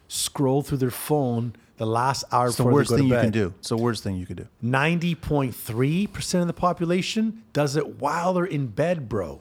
[0.06, 3.54] scroll through their phone the last hour It's the worst thing you can do.
[3.58, 4.46] It's the worst thing you could do.
[4.62, 9.40] 90.3% of the population does it while they're in bed, bro.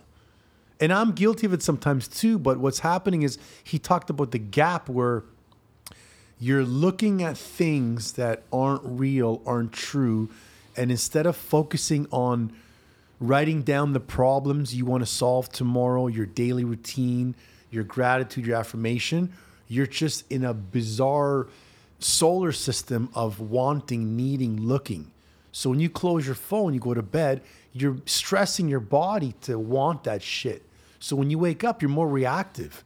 [0.79, 2.39] And I'm guilty of it sometimes too.
[2.39, 5.25] But what's happening is he talked about the gap where
[6.39, 10.29] you're looking at things that aren't real, aren't true.
[10.77, 12.53] And instead of focusing on
[13.19, 17.35] writing down the problems you want to solve tomorrow, your daily routine,
[17.69, 19.33] your gratitude, your affirmation,
[19.67, 21.47] you're just in a bizarre
[21.99, 25.11] solar system of wanting, needing, looking.
[25.51, 27.41] So when you close your phone, you go to bed,
[27.73, 30.63] you're stressing your body to want that shit.
[30.99, 32.83] So when you wake up, you're more reactive.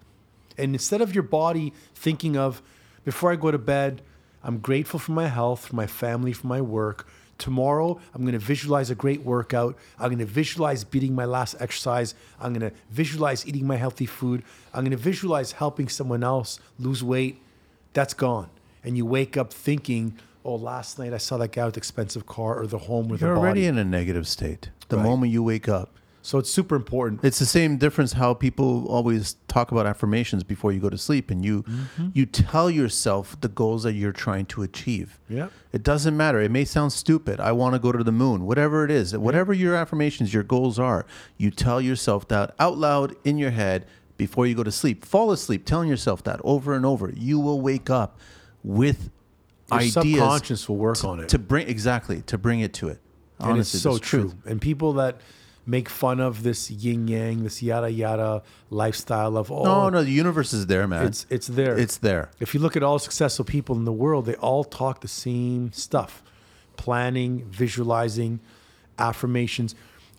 [0.57, 2.61] And instead of your body thinking of,
[3.03, 4.01] before I go to bed,
[4.43, 7.07] I'm grateful for my health, for my family, for my work.
[7.37, 9.77] Tomorrow, I'm going to visualize a great workout.
[9.97, 12.13] I'm going to visualize beating my last exercise.
[12.39, 14.43] I'm going to visualize eating my healthy food.
[14.73, 17.41] I'm going to visualize helping someone else lose weight.
[17.93, 18.49] That's gone.
[18.83, 22.25] And you wake up thinking, oh, last night I saw that guy with the expensive
[22.25, 23.67] car or the home with You're the already body.
[23.67, 25.03] in a negative state the Right.
[25.03, 25.89] moment you wake up.
[26.25, 27.19] so it's super important.
[27.23, 31.29] It's the same difference how people always talk about affirmations before you go to sleep
[31.29, 32.09] and you mm-hmm.
[32.13, 35.19] you tell yourself the goals that you're trying to achieve.
[35.29, 35.51] Yep.
[35.73, 36.39] It doesn't matter.
[36.39, 37.39] It may sound stupid.
[37.41, 38.45] I want to go to the moon.
[38.45, 41.05] Whatever it is, whatever your affirmations, your goals are,
[41.37, 45.03] you tell yourself that out loud in your head before you go to sleep.
[45.03, 47.11] Fall asleep telling yourself that over and over.
[47.15, 48.17] You will wake up
[48.63, 49.09] with
[49.71, 51.29] Your ideas subconscious will work on it.
[51.29, 52.99] to bring exactly to bring it to it.
[53.39, 54.29] and Honestly, it's so true.
[54.29, 54.35] truth.
[54.45, 55.19] And people that
[55.65, 60.11] make fun of this yin yang, this yada yada lifestyle of oh No, no, the
[60.11, 61.05] universe is there, man.
[61.07, 61.77] it's it's there.
[61.77, 62.31] It's there.
[62.39, 65.71] If you look at all successful people in the world, they all talk the same
[65.71, 66.21] stuff.
[66.75, 68.39] Planning, visualizing,
[68.97, 69.75] affirmations.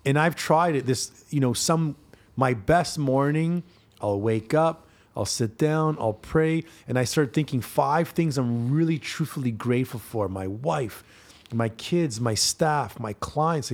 [0.07, 1.97] And I've tried it this, you know, some
[2.37, 3.63] my best morning,
[4.01, 4.87] I'll wake up,
[5.17, 10.01] I'll sit down, I'll pray, and I start thinking five things I'm really truthfully grateful
[10.01, 10.29] for.
[10.29, 11.05] My wife,
[11.53, 13.73] my kids, my staff, my clients.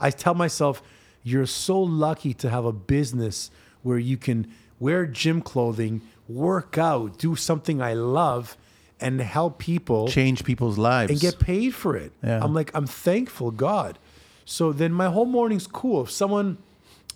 [0.00, 0.82] I tell myself,
[1.22, 3.50] You're so lucky to have a business
[3.82, 4.46] where you can
[4.80, 8.56] wear gym clothing, work out, do something I love,
[9.00, 11.10] and help people Change people's lives.
[11.10, 12.12] and get paid for it.
[12.22, 12.42] Yeah.
[12.42, 13.98] I'm like, I'm thankful, God.
[14.44, 16.04] So then my whole morning's cool.
[16.04, 16.56] If someone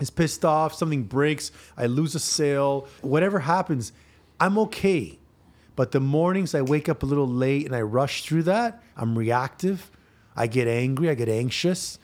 [0.03, 3.93] is pissed off, something breaks, I lose a sale, whatever happens,
[4.39, 5.19] I'm okay.
[5.75, 9.17] But the mornings I wake up a little late and I rush through that, I'm
[9.17, 9.91] reactive.
[10.37, 11.99] I get angry, I get anxious.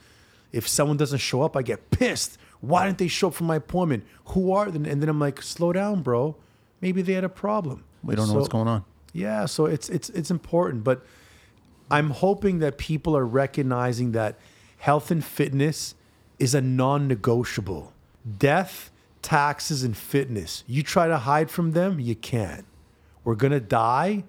[0.53, 2.39] If someone doesn't show up, I get pissed.
[2.61, 4.05] Why didn't they show up for my appointment?
[4.27, 4.91] Who are they?
[4.91, 6.37] And then I'm like, slow down, bro.
[6.81, 7.85] Maybe they had a problem.
[8.03, 8.85] we don't know what's going on.
[9.13, 11.05] yeah, so it's it's it's important, but
[11.91, 14.39] I'm hoping that people are recognizing that
[14.79, 15.95] health and fitness
[16.39, 17.93] is a non-negotiable.
[18.39, 18.91] Death,
[19.23, 20.65] taxes and fitness.
[20.67, 22.65] You try to hide from them, you can't.
[23.25, 24.25] We're going to die.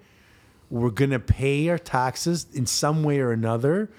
[0.68, 3.90] We're going to pay our taxes in some way or another,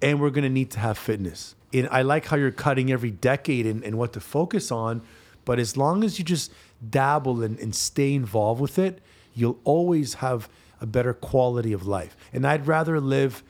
[0.00, 1.54] and we're going to need to have fitness.
[1.72, 5.02] And I like how you're cutting every decade and, and what to focus on,
[5.44, 6.52] but as long as you just
[6.88, 9.00] dabble and, and stay involved with it,
[9.34, 10.48] you'll always have
[10.80, 12.16] a better quality of life.
[12.32, 13.42] And I'd rather live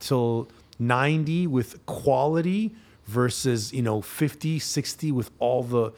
[0.00, 2.74] till 90 with quality
[3.06, 5.92] versus, you know, 50, 60 with all the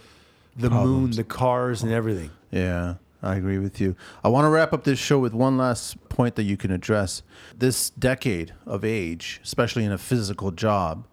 [0.59, 2.31] the moon, the cars and everything.
[2.51, 3.95] Yeah, I agree with you.
[4.25, 7.23] I want to wrap up this show with one last point that you can address.
[7.59, 11.05] This decade of age, especially in a physical job,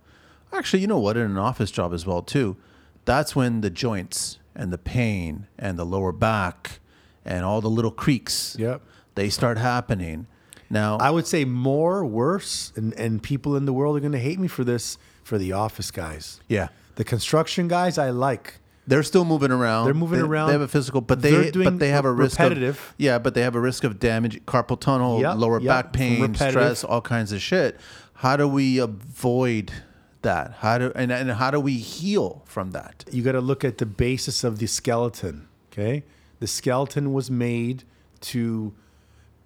[0.54, 2.56] actually, you know what, in an office job as well too,
[3.04, 6.80] that's when the joints and the pain and the lower back
[7.26, 8.82] and all the little creaks, Yep.
[9.16, 10.28] they start happening.
[10.70, 14.20] Now, I would say more, worse, and, and people in the world are going to
[14.20, 16.40] hate me for this for the office guys.
[16.48, 18.60] yeah, The construction guys, I like.
[18.86, 19.86] They're still moving around.
[19.86, 20.48] They're moving They- around.
[20.48, 22.76] They have a physical, but they doing but they have a risk repetitive.
[22.76, 25.94] of yeah, but they have a risk of damage, carpal tunnel, Yep, lower yep, back
[25.94, 26.52] pain, repetitive.
[26.52, 27.80] stress, all kinds of shit.
[28.16, 29.72] How do we avoid
[30.22, 30.56] that?
[30.60, 33.06] How do and, and how do we heal from that?
[33.12, 35.48] You got to look at the basis of the skeleton.
[35.72, 36.04] Okay.
[36.42, 37.86] The skeleton was made
[38.22, 38.74] to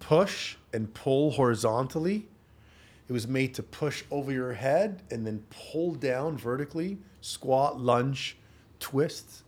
[0.00, 2.26] push and pull horizontally.
[3.08, 8.36] It was made to push over your head and then pull down vertically, squat, lunge,
[8.80, 9.42] twist,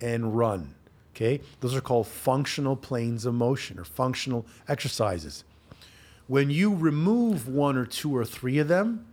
[0.00, 0.74] and run.
[1.14, 1.40] Okay.
[1.60, 5.44] Those are called functional planes of motion or functional exercises.
[6.26, 9.06] When you remove one or two or three of them,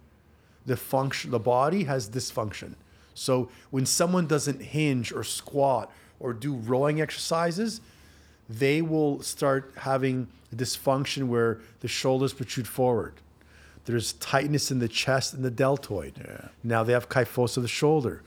[0.65, 2.75] the function the body has dysfunction.
[3.13, 5.91] So when someone doesn't hinge or squat
[6.21, 7.81] or do rowing exercises,
[8.47, 13.15] they will start having dysfunction where the shoulders protrude forward.
[13.89, 16.13] There's tightness in the chest and the deltoid.
[16.63, 18.21] Now they have kyphosis of the shoulder.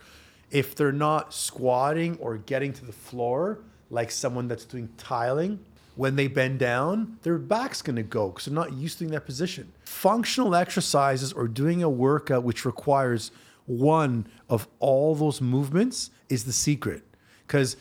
[0.50, 5.60] If they're not squatting or getting to the floor like someone that's doing tiling,
[5.94, 9.24] when they bend down, their back's going to go because they're not used to that
[9.24, 9.72] position.
[9.84, 13.30] Functional exercises or doing a workout which requires
[13.66, 17.04] one of all those movements is the secret.
[17.46, 17.76] Because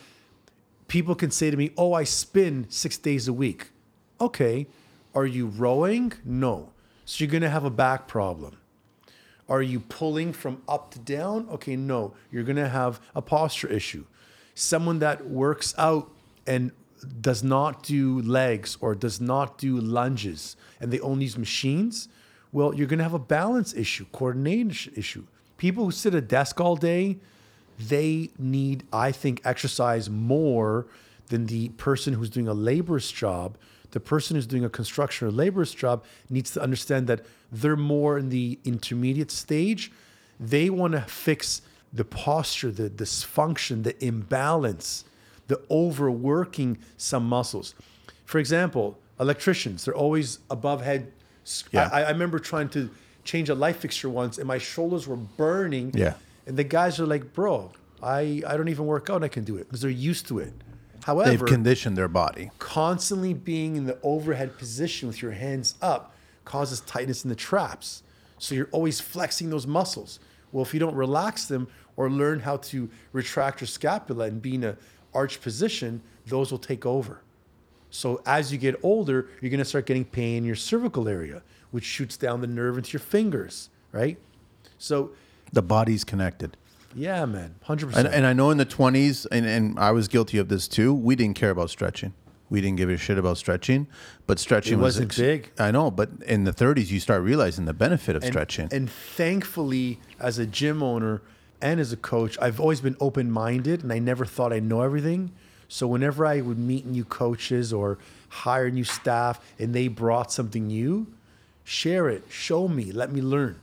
[0.86, 3.70] people can say to me, Oh, I spin six days a week.
[4.20, 4.68] Okay.
[5.16, 6.12] Are you rowing?
[6.24, 6.70] No.
[7.04, 8.58] So you're going to have a back problem.
[9.48, 11.48] Are you pulling from up to down?
[11.50, 12.14] Okay, no.
[12.30, 14.04] You're going to have a posture issue.
[14.54, 16.10] Someone that works out
[16.46, 16.70] and
[17.20, 22.08] does not do legs or does not do lunges and they only use machines,
[22.52, 25.24] well, you're going to have a balance issue, coordination issue.
[25.56, 27.18] People who sit at a desk all day,
[27.78, 30.86] they need, I think, exercise more
[31.28, 33.56] than the person who's doing a laborer's job.
[33.92, 38.18] The person who's doing a construction or laborer's job needs to understand that they're more
[38.18, 39.92] in the intermediate stage.
[40.40, 41.62] They want to fix
[41.92, 45.04] the posture, the dysfunction, the imbalance,
[45.48, 47.74] the overworking some muscles.
[48.24, 51.12] For example, electricians, they're always above head.
[51.70, 51.90] Yeah.
[51.92, 52.88] I, I remember trying to
[53.24, 55.92] change a light fixture once and my shoulders were burning.
[55.94, 56.14] Yeah.
[56.46, 57.70] And the guys are like, bro,
[58.02, 60.52] I, I don't even work out I can do it because they're used to it.
[61.04, 62.50] However, They've conditioned their body.
[62.58, 68.02] constantly being in the overhead position with your hands up causes tightness in the traps.
[68.38, 70.18] So you're always flexing those muscles.
[70.52, 74.54] Well, if you don't relax them or learn how to retract your scapula and be
[74.56, 74.76] in a
[75.14, 77.20] arch position, those will take over.
[77.90, 81.42] So as you get older, you're going to start getting pain in your cervical area,
[81.70, 84.18] which shoots down the nerve into your fingers, right?
[84.78, 85.10] So
[85.52, 86.56] The body's connected.
[86.94, 88.14] Yeah, man, hundred And, percent.
[88.14, 91.16] and I know in the 20s, and, and I was guilty of this too, we
[91.16, 92.14] didn't care about stretching.
[92.50, 93.86] We didn't give a shit about stretching,
[94.26, 95.50] but stretching It was wasn't big.
[95.58, 98.68] I know, but in the 30s, you start realizing the benefit of And- stretching.
[98.70, 101.22] And thankfully, as a gym owner
[101.62, 104.82] and as a coach, I've always been open minded and I never thought I know
[104.82, 105.30] everything.
[105.68, 110.66] So whenever I would meet new coaches or hire new staff and they brought something
[110.66, 111.06] new,
[111.64, 113.56] share it, show me, let me learn.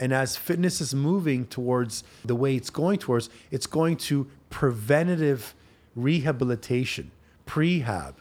[0.00, 5.54] And as fitness is moving towards the way it's going towards, it's going to preventative
[5.96, 7.10] rehabilitation,
[7.46, 8.14] prehab.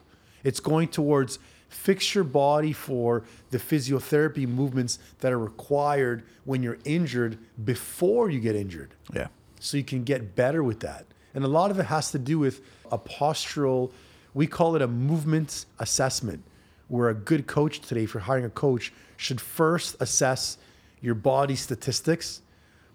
[0.43, 6.79] It's going towards fix your body for the physiotherapy movements that are required when you're
[6.85, 8.93] injured before you get injured.
[9.13, 9.27] Yeah.
[9.59, 11.05] So you can get better with that.
[11.33, 12.61] And a lot of it has to do with
[12.91, 13.91] a postural,
[14.33, 16.43] we call it a movement assessment,
[16.87, 20.57] where a good coach today, if you're hiring a coach, should first assess
[21.01, 22.41] your body statistics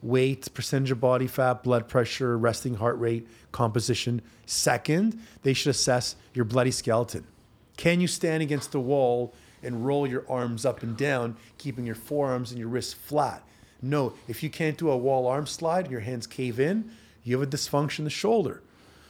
[0.02, 4.20] weight, percentage of body fat, blood pressure, resting heart rate, composition.
[4.46, 7.24] Second, they should assess your bloody skeleton.
[7.76, 9.32] Can you stand against the wall
[9.62, 13.42] and roll your arms up and down, keeping your forearms and your wrists flat?
[13.80, 16.90] No, if you can't do a wall arm slide and your hands cave in,
[17.24, 18.62] you have a dysfunction in the shoulder.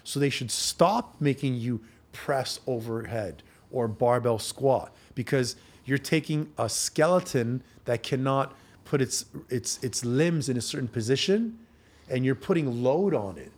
[0.04, 1.80] So they should stop making you
[2.12, 8.54] press overhead or barbell squat because you're taking a skeleton that cannot
[8.92, 11.58] put its its its limbs in a certain position
[12.10, 13.50] and you're putting load on it.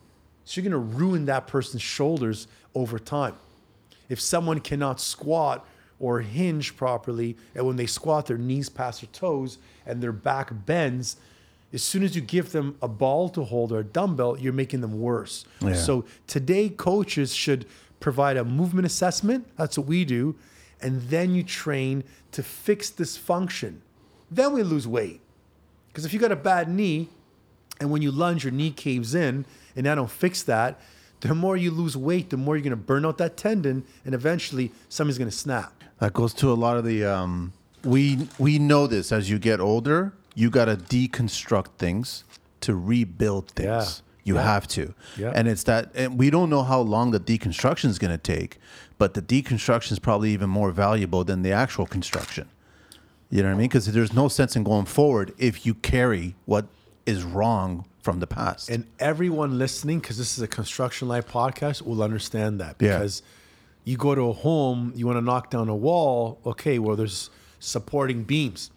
[0.45, 3.35] So you're going to ruin that person's shoulders over time.
[4.07, 5.67] If someone cannot squat
[5.99, 10.51] or hinge properly, and when they squat, their knees pass their toes and their back
[10.65, 11.17] bends,
[11.73, 14.79] as soon as you give them a ball to hold or a dumbbell, you're making
[14.79, 15.43] them worse.
[15.59, 15.73] Yeah.
[15.73, 17.65] So today, coaches should
[17.99, 19.47] provide a movement assessment.
[19.57, 20.35] That's what we do.
[20.81, 23.79] And then you train to fix dysfunction.
[24.31, 25.19] Then we lose weight.
[25.95, 27.07] Because if you got a bad knee
[27.79, 29.45] and when you lunge, your knee caves in
[29.77, 30.77] and I don't fix that,
[31.21, 34.13] the more you lose weight, the more you're going to burn out that tendon and
[34.13, 35.71] eventually something's going to snap.
[35.99, 37.05] That goes to a lot of the.
[37.05, 37.53] Um,
[37.85, 42.25] we we know this as you get older, you got to deconstruct things
[42.59, 43.65] to rebuild things.
[43.65, 43.85] Yeah.
[44.25, 44.43] You Yeah.
[44.53, 45.31] have to, Yeah.
[45.33, 45.91] and it's that.
[45.95, 48.59] And we don't know how long the deconstruction is going to take,
[48.97, 52.49] but the deconstruction is probably even more valuable than the actual construction.
[53.29, 53.67] You know what I mean?
[53.67, 56.67] Because there's no sense in going forward if you carry what
[57.05, 58.69] is wrong from the past.
[58.69, 62.75] And everyone listening, because this is a construction life podcast, will understand that.
[62.79, 62.97] Yeah.
[62.97, 63.23] Because
[63.83, 67.29] you go to a home, you want to knock down a wall, okay, well, there's
[67.59, 68.69] supporting beams.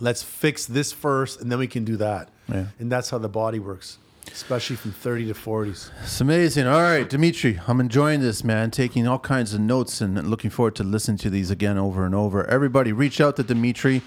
[0.00, 2.28] Let's fix this first, and then we can do that.
[2.48, 2.66] Yeah.
[2.78, 3.98] And that's how the body works,
[4.32, 5.90] especially from 30 to 40s.
[6.02, 6.66] It's amazing.
[6.66, 8.70] All right, Dimitri, I'm enjoying this, man.
[8.70, 12.14] Taking all kinds of notes and looking forward to listening to these again over and
[12.14, 12.44] over.
[12.46, 14.02] Everybody, reach out to Dimitri.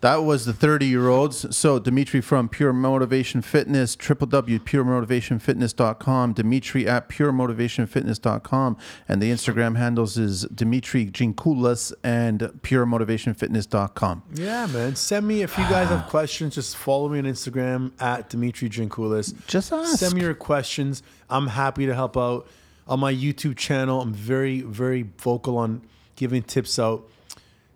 [0.00, 1.54] That was the 30 year olds.
[1.54, 8.76] So, Dimitri from Pure Motivation Fitness, www.puremotivationfitness.com, Dimitri at puremotivationfitness.com,
[9.08, 14.22] and the Instagram handles is Dimitri Giankoulas and puremotivationfitness.com.
[14.34, 14.96] Yeah, man.
[14.96, 16.54] Send me if you guys have questions.
[16.54, 19.34] Just follow me on Instagram at Dimitri Giankoulas.
[19.46, 19.98] Just ask.
[19.98, 21.02] Send me your questions.
[21.28, 22.46] I'm happy to help out.
[22.88, 25.82] On my YouTube channel, I'm very, very vocal on
[26.16, 27.06] giving tips out.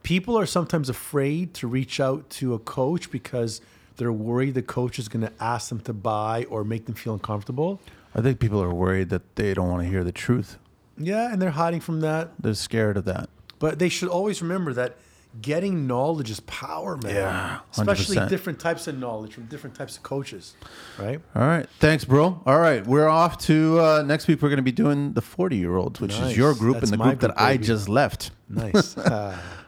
[0.05, 3.61] People are sometimes afraid to reach out to a coach because
[3.97, 7.15] they're worried the coach is going to ask them to buy or make them feel
[7.15, 7.81] uncomfortable.
[8.15, 10.59] I think people are worried that they don't want to hear the truth.
[10.99, 12.33] Yeah, and they're hiding from that.
[12.39, 13.29] They're scared of that.
[13.59, 14.97] But they should always remember that
[15.41, 17.15] getting knowledge is power, man.
[17.15, 18.29] Yeah, Especially 100%.
[18.29, 20.55] different types of knowledge from different types of coaches,
[20.99, 21.21] right?
[21.35, 21.67] All right.
[21.81, 22.41] Thanks, bro.
[22.47, 22.87] All right.
[22.87, 24.43] We're off to uh, next week.
[24.43, 26.33] We're going to be doing the 40 year olds, which Nice.
[26.33, 28.31] is your group That's and the my group that group, I just left.
[28.51, 28.97] Nice.